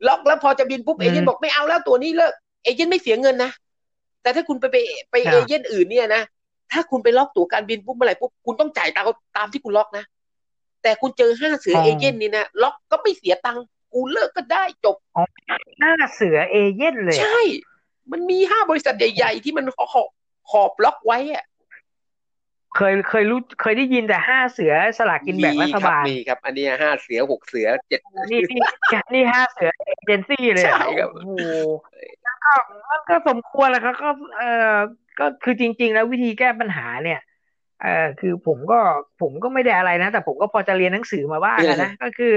[0.06, 2.32] ล็อกแล้วพอจะบินปุ๊บ agent บอกไม่เอาแล้วตั๋วนี้เลิก
[2.64, 3.50] agent ไม่เสียเงินนะ
[4.22, 4.76] แต่ถ้าคุณไปไป
[5.10, 6.22] ไป agent อื่นเนี่ยนะ
[6.72, 9.04] ถ้าคุณไปล็อกตั๋วการบินปุ๊บเมื่อไหร่ปุ๊บคุณต้องจ่ายตาม
[9.36, 10.04] ตามที่คุณล็อกนะ
[10.82, 14.96] แต่คุณเจอห้าเสือเอเจนต์นี่นะล็อกก็ไม่เสียตังค์กูเลิกก็ได้จบ
[15.78, 17.40] หน้าเสือเอเย่นเลยอะใช่
[18.12, 20.08] มันมีห้าบริษัทใหญ่ ๆ ที่มันขอบ
[20.50, 21.44] ขอบล็อกไว้อะ
[22.76, 28.00] เคยเคยรู้เคยได้ยินแต่ห้าเสือสลากกินแบ่งรัฐบาลมีครับ อันเนี้ยห้าเสือหกเสือเจ็ด
[28.30, 28.60] นี่นี่
[29.14, 32.13] นี่ห้าเสือเอเจนซี่เลยอะใช่ครับโอ้โหแล้ว
[32.44, 32.54] ก็
[32.90, 34.42] มันก็สมควรแหละครับก็เอ
[34.72, 34.74] อ
[35.18, 37.20] ก็คือจริง ๆ แล้ววิธีแก้ปัญหาเนี่ย
[37.82, 38.78] เออคือผมก็
[39.20, 42.32] ผมก็ไม่ได้อะไรนะ แต่ผมก็พอจะเรียนหนังสือมาบ้างอะนะก็คือ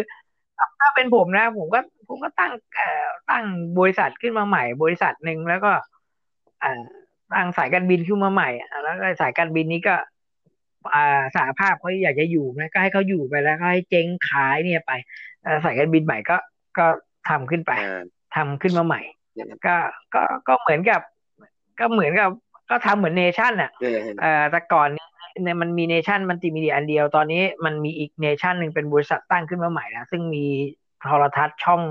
[0.80, 3.46] ถ้าเป็นผมนะ ผมก็ผมก็ตั้งเอ่อตั้ง
[3.80, 5.72] บริษัทขึ้นมาใหม่ บริษัทหนึ่งแล้วก็
[6.60, 6.82] เอ่อ
[7.34, 9.96] ตั้งสายการบินขึ้นมาใหม่อะแล้วก็สายการบินนี้ก็
[10.94, 14.92] อ่าสหภาพเขาอยากจะอยู่นะก็ให้เขาอยู่ไปแล้วก็ให้เจ๊งขายเนี่ยไป
[15.44, 16.38] เอ่อสายการบินใหม่ก็
[16.78, 16.86] ก็
[17.30, 18.04] ทำขึ้นไปอ่า
[18.36, 19.17] ทำขึ้นมาใหม่อย่างนั้น
[19.68, 19.76] ก็
[20.14, 21.02] ก็ก็เหมือนกับ
[21.80, 22.30] ก็เหมือนกับ
[22.70, 25.06] ก็ทำเหมือนเนชั่นอะเออเอ่อแต่ก่อนนี้
[25.44, 30.46] เนี่ยมันมีเนชั่นมัลติมีเดียอันเดียวตอนนี้มันมีอีกเนชั่นหนึ่งเป็นบริษัทตั้งขึ้นมาใหม่นะซึ่งมี
[31.02, 31.82] โทรทัศน์ช่อง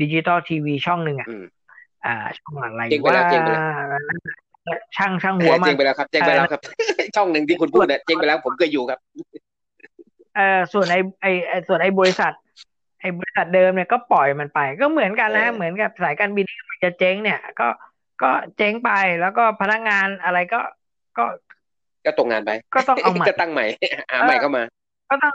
[0.00, 1.44] ดิจิตอลทีวีช่องหนึ่งอะอืม
[2.06, 3.62] อ่าช่องอะไรเจ๊งไปว่าแล้วเจ๊งไปแล้ว
[4.96, 6.60] ช่างช่างหัวเออมัเจ๊งไปแล้วครับเจ๊งไปแล้วครับ
[7.16, 8.98] ช่องหนึ่งที่คุณพูดเนี่ยเจ๊งไปแล้วผมเคยอยู่ครับ
[10.34, 12.32] เอ่อส่วนไอไอไอส่วนไอบริษัท
[13.00, 17.68] ไอบริษัทเดิมเนี่ยก็ปล่อยมันไป ก็เหมือนกันนะเออเหมือนกับสายการบินที่มัน จะเจ๊งเนี่ย ก็
[18.22, 20.60] ก็เจ๊งไปแล้วก็พนักงานอะไรก็
[21.18, 21.24] ก็
[22.06, 23.64] ก็ตกงานไป ก็ต้องเอาใหม่ก็ตั้งใหม่
[24.10, 24.62] หาใหม่เข้ามา
[25.10, 25.32] ก็ต้อง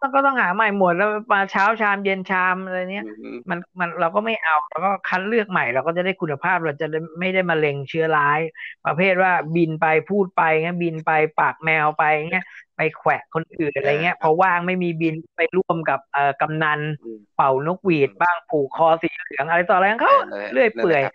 [0.00, 8.40] ต้องก็ต้องหาใหม่หมดแล้วมาเช้าชามเย็นชามอะไรเนี้ยอืมมันมันเราก็ไม่เอาเราก็คัดเลือกใหม่เราก็จะได้คุณภาพเราจะได้ไม่ได้มาเล็งเชื้อร้าย
[8.86, 12.44] ประเภทว่าบินไปพูดไปเงี้ยบินไปปากแมวไปเงี้ย
[12.76, 21.14] ไปแขวะคนอื่นอะไรเงี้ยพอว่างไม่มีบินไปร่วมกับเอ่อกำนันอืมเป่านกหวีดบ้างผูกคอสีเหลืองอะไรต่ออะไรของเขานั่นแหละเรื่อยเปื่อยนั่นแหละครับ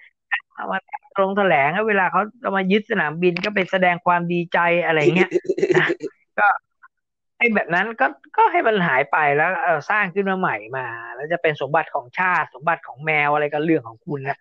[0.55, 0.79] เอามา
[1.17, 5.31] ตรงแถลงเวลาเขาเอามายึดสนามบินก็ไปแสดงความดีใจอะไรเงี้ย
[5.81, 5.89] นะ
[6.39, 10.85] ก็ไอ้แบบนั้นก็ก็ให้มันหายไปแล้วเออสร้างขึ้นมาใหม่มา
[11.15, 14.37] แล้วจะเป็นสมบัติของชาติ สมบัติของแมวอะไรก็เรื่องของคุณนะ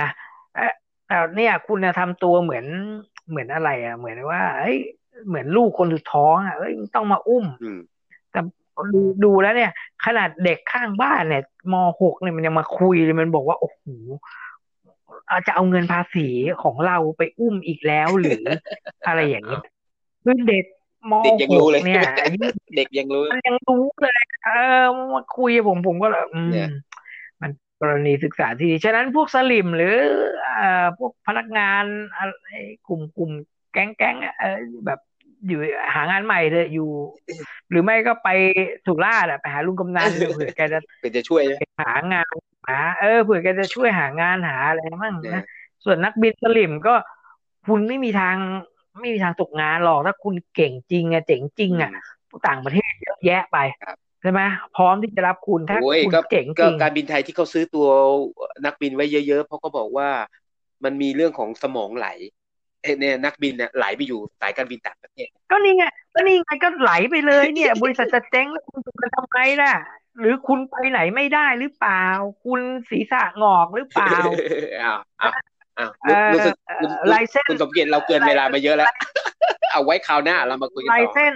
[0.00, 0.08] นะ
[0.54, 0.72] เอ่อ
[1.06, 2.66] แต่เนี่ยคุณนะทำตัวเหมือน
[3.30, 4.78] เหมือนอะไรอะ เหมือนว่าเฮ้ย
[5.28, 7.78] เหมือนลูกคนสุดท้องอะเอ้ยต้องมาอุ้มอืม
[8.30, 8.40] แต่
[8.94, 9.70] ดูดูแล้วเนี่ย
[10.04, 11.42] ขนาดเด็กข้างบ้านเนี่ย
[11.72, 13.84] มหกเนี่ยมันยังมาคุยเลยมันบอกว่าโอ้โห
[15.30, 16.28] อาจจะเอาเงินภาษี
[16.62, 18.42] ของเราไปอุ้มอีกแล้วหรือ
[19.06, 19.62] อะไรอย่างเงี้ย
[20.22, 20.64] คือเด็ก
[21.10, 22.38] มเด็กยังหรู้กเลย เนี่ยอายุ
[22.76, 24.48] เด็กยังรู้มันยังรู้เลย เอ
[24.82, 26.68] อมาคุยกับผมผมก็เลยอืเนี่มย
[27.42, 27.50] มัน
[27.80, 29.94] กรณีศึกษาที่ดีฉะนั้นพวกสลิมหรือ
[30.56, 31.84] เอ่อพวกพนักงาน
[32.16, 32.46] อะไร
[32.88, 33.30] กลุ่มกลุ่ม
[33.72, 34.48] แก๊งแก๊งๆเออ
[34.86, 34.98] แบบ
[35.48, 35.58] อยู่
[35.94, 36.90] หางานใหม่เถอะอยู่
[37.70, 38.28] หรือไม่ก็ไป
[38.86, 42.26] สุราษฎร์อะไปหาลุงกำนันเผื่อแกจะเป็นจะช่วยนะหางาน
[42.68, 45.44] หาเออเผื่อแกจะช่วยหางานหาอะไรมั่งเนี่ยนะ
[45.84, 46.94] ส่วนนักบินสลิมก็
[47.66, 48.36] คุณไม่มีทาง
[49.00, 51.90] ไม่มีทางตกงานหรอกถ้าคุณเก่งจริงอะเจ๋งจริงอะ
[52.48, 54.40] ต่างประเทศเยอะแยะไปครับใช่ไหม
[54.76, 57.86] พร้อมที่จะรับคุณถ้าโอ้ยคุณก็เจ๋งจก็ริงการบินไทยที่เขาซื้อตัว
[58.64, 60.08] นักบินไว้เยอะๆเพราะเขาบอกว่า
[60.84, 62.08] มันมีเรื่องของสมองไหล
[62.82, 65.84] เอ้ยเนี่ยนักบินเนี่ยไหลไปอยู่สายการบินต่างประเทศก็นี่ไง
[66.14, 69.74] ก็นี่ไงก็ไหลไปเลยเนี่ย บริษัทจะเจ๊งแล้วคุณจะทำไมล่ะ
[70.18, 72.04] หรือคุณไปไหนไม่ได้หรือเปล่า
[72.44, 74.14] คุณศีรษะงอกหรือเปล่า
[75.78, 78.88] อ้าวอ้าวอ้าวเอ่อรู้สึกคุณเอ่อลายเส้นคุณสมเกียรติเราเกินเวลามาเยอะแล้ว
[79.72, 81.34] เอาไว้คราวหน้าเรามาคุยกันลายต่อเส้น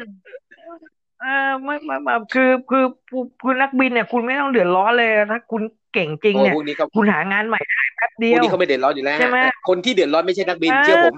[1.23, 5.63] เออไม่ไม่ไม่คือคือคือคือนักบินเนี่ย คุณไม่ต้องเดือดร้อนเลยถ้าคุณ
[5.95, 11.15] เก่งจริงโอ้เนี่ยพวกนี้เขาคุณหางานใหม่ได้แป๊บเดีพวยกวนี้เขาไม่เดือดร้อนอยู่แล้วใช่ไหมแต่คนที่เดือดร้อนไม่ใช่นักบินเออเชื่อผม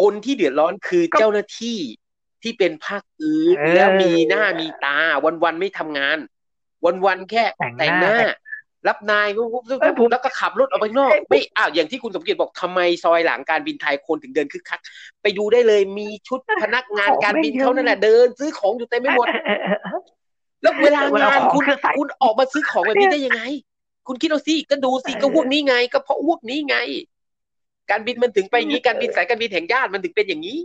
[0.00, 1.78] คนที่เดือดร้อนคือก็เจ้าหน้าที่
[2.42, 4.96] ที่เป็นภาคอื่นเออแล้วมีหน้ามีตา
[5.44, 6.18] วันๆไม่ทำงาน
[7.06, 8.16] วันๆแค่แต่งหแต่งน้าหน้า
[8.88, 14.80] รับนายปุ๊บปุ๊บปุ๊บเอ้ยผมแล้วก็ขับรถออกไปข้างนอกเอ้ยไม่อ้าวอย่างที่คุณสมเกียรติบอกทำไมซอยหลังการบินไทยคนถึงเดินคึกคัก
[15.22, 20.00] ไปดูได้เลยมีชุดพนักงานของการบินไม่เยอะเขานั่นแหละเดิน ซื้อของอยู่เต็มไปหมดเออเออเออ
[20.62, 23.42] แล้วเวลาเวลางานของคุณเครื่องใส่คุณออกมาซื้อของแบบนี้ได้ยังไง
[24.06, 26.76] คุณคิดเอาสิก็ดูสิเออก็พวกนี้ไง ก็เพราะพวกนี้ไง
[27.90, 30.58] การบินมันถึงไปอย่างนี้การบินสายการบินแห่งชาติมันถึงเป็นอย่างนี้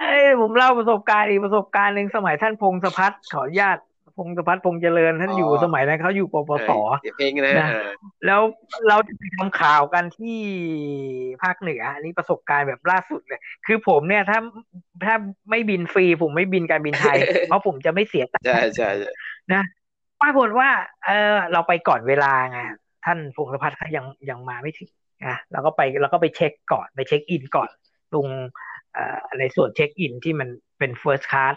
[0.00, 3.78] เอ้ยผมเล่าประสบการณ์อีกประสบการณ์หนึ่งสมัยท่านพงศพัฒน์ขออนุญาต
[4.16, 6.70] พงศพัฒน์พงษ์เจริญท่านอ๋อออยู่สมัยนั้นเขาอยู่ปปส
[7.02, 7.88] เดี๋ยวเพลงนะนะอ่า
[8.26, 8.40] แล้ว
[8.88, 10.38] เราจะไปทำข่าวกันที่
[11.42, 14.38] ภาคเหนือ อันนี้ประสบการณ์แบบล่าสุดเลย คือผมเนี่ยถ้า
[15.04, 15.14] ถ้า
[15.50, 19.12] ไม่บินฟรี ผมไม่บินการบินไทย เพราะผมจะไม่เสียตังค์ใช่ใช่ใช่
[19.52, 19.62] นะ
[20.22, 20.68] ปรากฏว่า
[21.06, 22.60] เออเราไปก่อนเวลาไง
[23.04, 24.90] ท่านพงศพัฒน์เขายังยังมาไม่ถึง
[25.26, 27.70] นะเราก็ไปเราก็ไปเช็คก่อนไปเช็คอินก่อน
[28.12, 28.26] ตรง
[28.92, 30.48] เอ่อในส่วนเช็คอินที่มัน
[30.78, 31.54] เป็น first class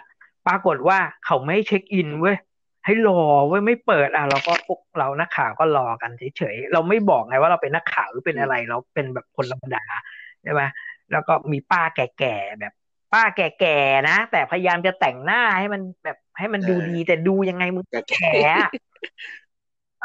[0.48, 2.38] ปรากฏว่าเขาไม่ให้เช็คอินเว้ย
[2.90, 9.84] ให้รอเว้ยไม่เปิดอะเราก็พวกเรานักข่าวก็รอกันเฉยๆเราไม่บอกไงว่าเราเป็นนักข่าวหรือเป็นอะไร เราเป็นแบบคนธรรมดา
[10.44, 10.62] ใช่ไหม
[11.12, 12.74] แล้วก็มีป้าแก่ๆแบบ
[13.14, 18.70] ป้าแก่ๆนะ แต่พยายามจะแต่งหน้าให้มันแบบให้มันดูดี แต่ดูยังไงมึงก็แค่แก่อะ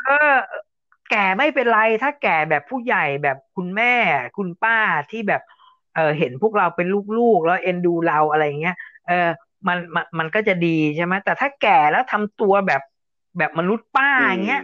[0.04, 0.34] เออ
[1.10, 3.94] แก่ไม่เป็นไรถ้าแก่แบบผู้ใหญ่แบบคุณแม่
[4.36, 4.78] คุณป้า
[5.10, 5.40] ที่แบบ
[5.94, 6.86] เออเห็นพวกเราเป็น
[7.18, 8.74] ลูกๆแล้วเอ็นดูเราอะไรเงี้ย
[9.06, 9.28] เออ
[9.68, 12.82] มันมันมันก็จะดีใช่ไหมแต่ถ้าแก่แล้วทำตัวแบบ
[13.38, 14.62] แบบมนุษย์ป้าอย่างเงี้ย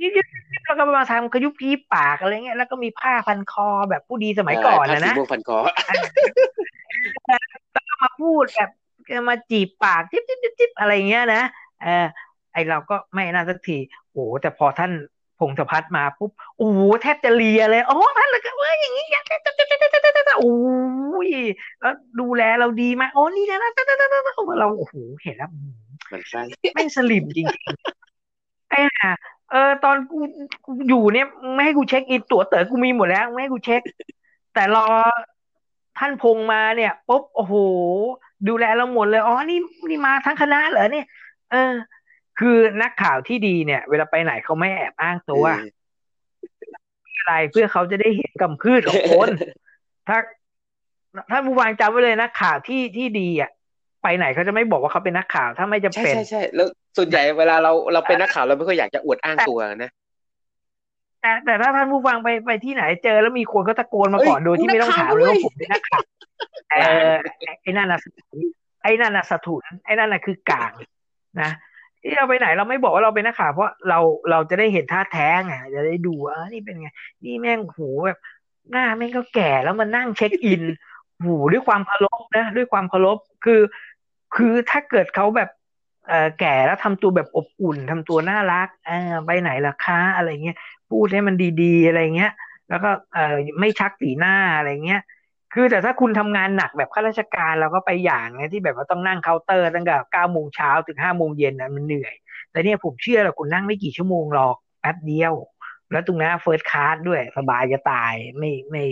[0.00, 5.58] ยิบยิบยิบแล้วก็มาทำกระยุบยีบปากอะไรเงี้ยแล้วก็มีผ้าพันคอแบบผู้ดีสมัยก่อนผ้านะสีนะม่วงพันคอ
[7.26, 8.70] แล้วก็มาพูดแบบ
[9.28, 11.42] มาจีบปากจิ๊บจิ๊บจิ๊บจิ๊บอะไรเงี้ยนะ
[11.82, 12.06] เออ
[12.52, 13.78] ไอเราก็ไม่น่าสักที
[14.12, 14.92] โอ้แต่พอท่าน
[15.38, 19.38] พงศพัฒน์มาปุ๊บโอ้โหแทบจะเลียเลยอ๋อท่านเลยก็เอ้ยอย่างนี้อย่างนี้
[20.38, 20.54] โอ้
[21.26, 21.30] ย
[21.80, 23.58] แล้วดูแลเราดีมากโอ้นี่นะ
[24.60, 25.50] เราโอ้โหเห็นแล้ว
[26.12, 26.40] มันใช่
[26.74, 29.10] แม่สลิมจริงๆไอ้ห่า
[29.50, 30.18] เออ ตอนกู
[30.64, 33.80] กูอยู่เนี่ยไม่ให้กูเช็คอินตั๋วเต๋อกูมีหมดแล้วไม่ให้กูเช็ค
[34.54, 34.86] แต่รอ
[35.98, 37.54] ท่านพงมาเนี่ยปุ๊บโอ้โห
[38.48, 39.58] ดูแลเราหมดเลยอ๋อนี่
[39.88, 41.06] นี่มาทั้งคณะเหรอเนี่ย
[41.50, 41.72] เออ
[42.40, 45.44] คือนักข่าวที่ดีเนี่ย เวลาไปไหนเขาไม่แอบอ้างตัว
[47.18, 49.28] อะไรเพื่อเขาจะได้เห็นกำพืชของคน
[50.08, 50.18] ถ้า
[51.30, 53.50] ถ้าผู้วางจำไว้เลยนักข่าวที่ที่ดีอะ
[54.02, 59.90] ไปไหนเขาจะไม่บอกว่าเขาเป็นนักข่าว ถ้าไม่จำใช่เป็นใช่ใช่แล้วส่วนใหญ่เวลาเราเราเป็นนักข่าวเราไม่ค่อยอยากจะอวดอ้างตัวนะ
[61.20, 66.02] แต่แต่ถ้าท่านผู้ฟังไปไปที่ไหนเจอแล้วมีคนก็ตะโกนมาก่อนเอ้ยโดยที่ไม่ต้องถามนักเลยข่าวว่าผมเป็นนักข่าว
[66.70, 66.76] เอ
[67.12, 67.14] อ
[67.62, 68.00] ไอ้นั่นน่ะ
[68.82, 70.72] ไอ้นั่นน่ะสถุนไอ้นั่นน่ะคือกลาง
[71.40, 71.50] นะ
[72.06, 73.98] ที่เราไปไหนเราไม่บอกว่าเราเป็นนักข่าวเพราะเรา
[74.30, 76.88] เราจะได้เห็นท่าแท้งไงจะได้ดูว่านี่เป็นไง
[77.24, 78.18] นี่แม่งโหแบบ
[78.70, 80.62] หน้าแม่งก็แก่แล้วมานั่งเช็คอิน
[81.22, 83.60] โหด้วยความเคารพนะด้วยความเคารพคือ
[84.36, 85.50] คือถ้าเกิดเขาแบบ
[86.08, 90.56] เออแก่แล้วทำตัวแบบอบอุ่นทำตัวน่ารักเออไปไหนล่ะคะอะไรเงี้ย
[90.90, 92.32] พูดให้มันดีๆอะไรเงี้ย
[92.68, 95.02] แล้วก็เออไม่ชักสีหน้าอะไรเงี้ย
[95.54, 102.14] คือแต่ถ้าคุณทำงานหนักแบบข้าราชการเราก็ไปอย่างไงที่แบบว่าต้องนั่งเคาน์เตอร์ตั้งแต่เก้าโมงเช้าถึงห้าโมงเย็นนะมันเหนื่อย
[102.50, 105.34] แต่เนี่ยผมเชื่อแหละคุณนั่งไม่กี่ชั่วโมงหรอกแป๊บเดียว
[105.92, 108.84] แล้วตรงนั้นเฟิร์สคลาสด้วยสบายจะตายไม่ไม่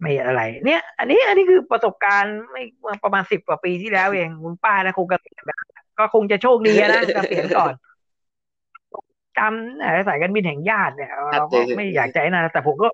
[0.00, 2.62] ไม่อะไร เนี่ย อันนี้อันนี้คือประสบการณ์ไม่
[3.04, 5.42] ประมาณสิบกว่าปีที่แล้วเองคุณป้านะคงเกษียณ
[5.98, 7.72] ก็คงจะโชคดีนะเกษียณก่อน
[9.38, 12.88] จำสายการบินแห่งญาติเนี่ยเราก็ไม่อยากใจนะแต่ผมก็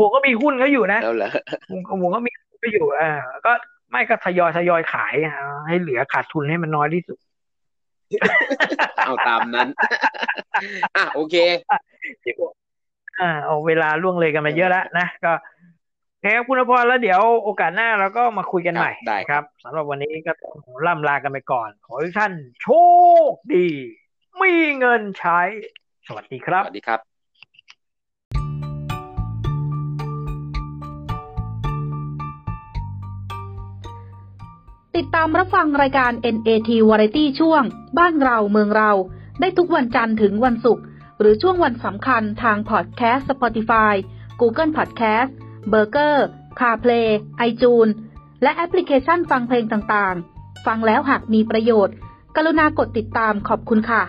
[0.00, 1.30] ผมก็มีหุ้นเขาอยู่นะแล้วเหรอ
[1.70, 2.30] ผมผมก็มี
[2.62, 3.10] ก็อยู่อ่า
[3.46, 3.52] ก็
[3.90, 5.34] ไม่ก็ทยอยทยอยขายอะ
[5.68, 7.18] ให้เหลือขาดทุนให้มันน้อยที่สุด
[9.04, 9.68] เอาตามนั้น
[10.96, 11.36] อะโอเค
[13.20, 15.32] อ่าเอาเวลาล่วงเลยกันมาเยอะแล้วนะก็
[16.10, 22.32] โอเคครับคุณอภรแล้วเดี๋ยวโอกาสหน้าเราก็มาคุยกันใหม่ได้ครับสำหรับวันนี้ก็ต้องล่ำลากันไปก่อน ขอให้ท่าน
[22.62, 22.68] โช
[23.30, 23.68] คดี
[24.42, 25.40] มีเงินใช้
[26.06, 27.07] สวัสดีครัสบวัสดีครับ
[34.98, 37.62] ติดตามรับฟังรายการ NAT Variety ช่วง
[37.98, 38.92] บ้านเราเมืองเรา
[39.40, 40.84] ได้ทุกวันจันทร์ถึงวันศุกร์
[41.20, 43.94] หรือช่วงวันสำคัญทางพอดแคสต์ Spotify
[44.40, 45.30] Google Podcast
[45.72, 46.16] b u r g e r
[46.60, 47.08] CarPlay
[47.48, 47.94] iTunes
[48.42, 51.94] และแอปพลิเคชันฟังเพลงต่างๆ ฟังแล้วหากมีประโยชน์
[52.36, 54.02] กรุณากดติดตามขอบคุณค่ะ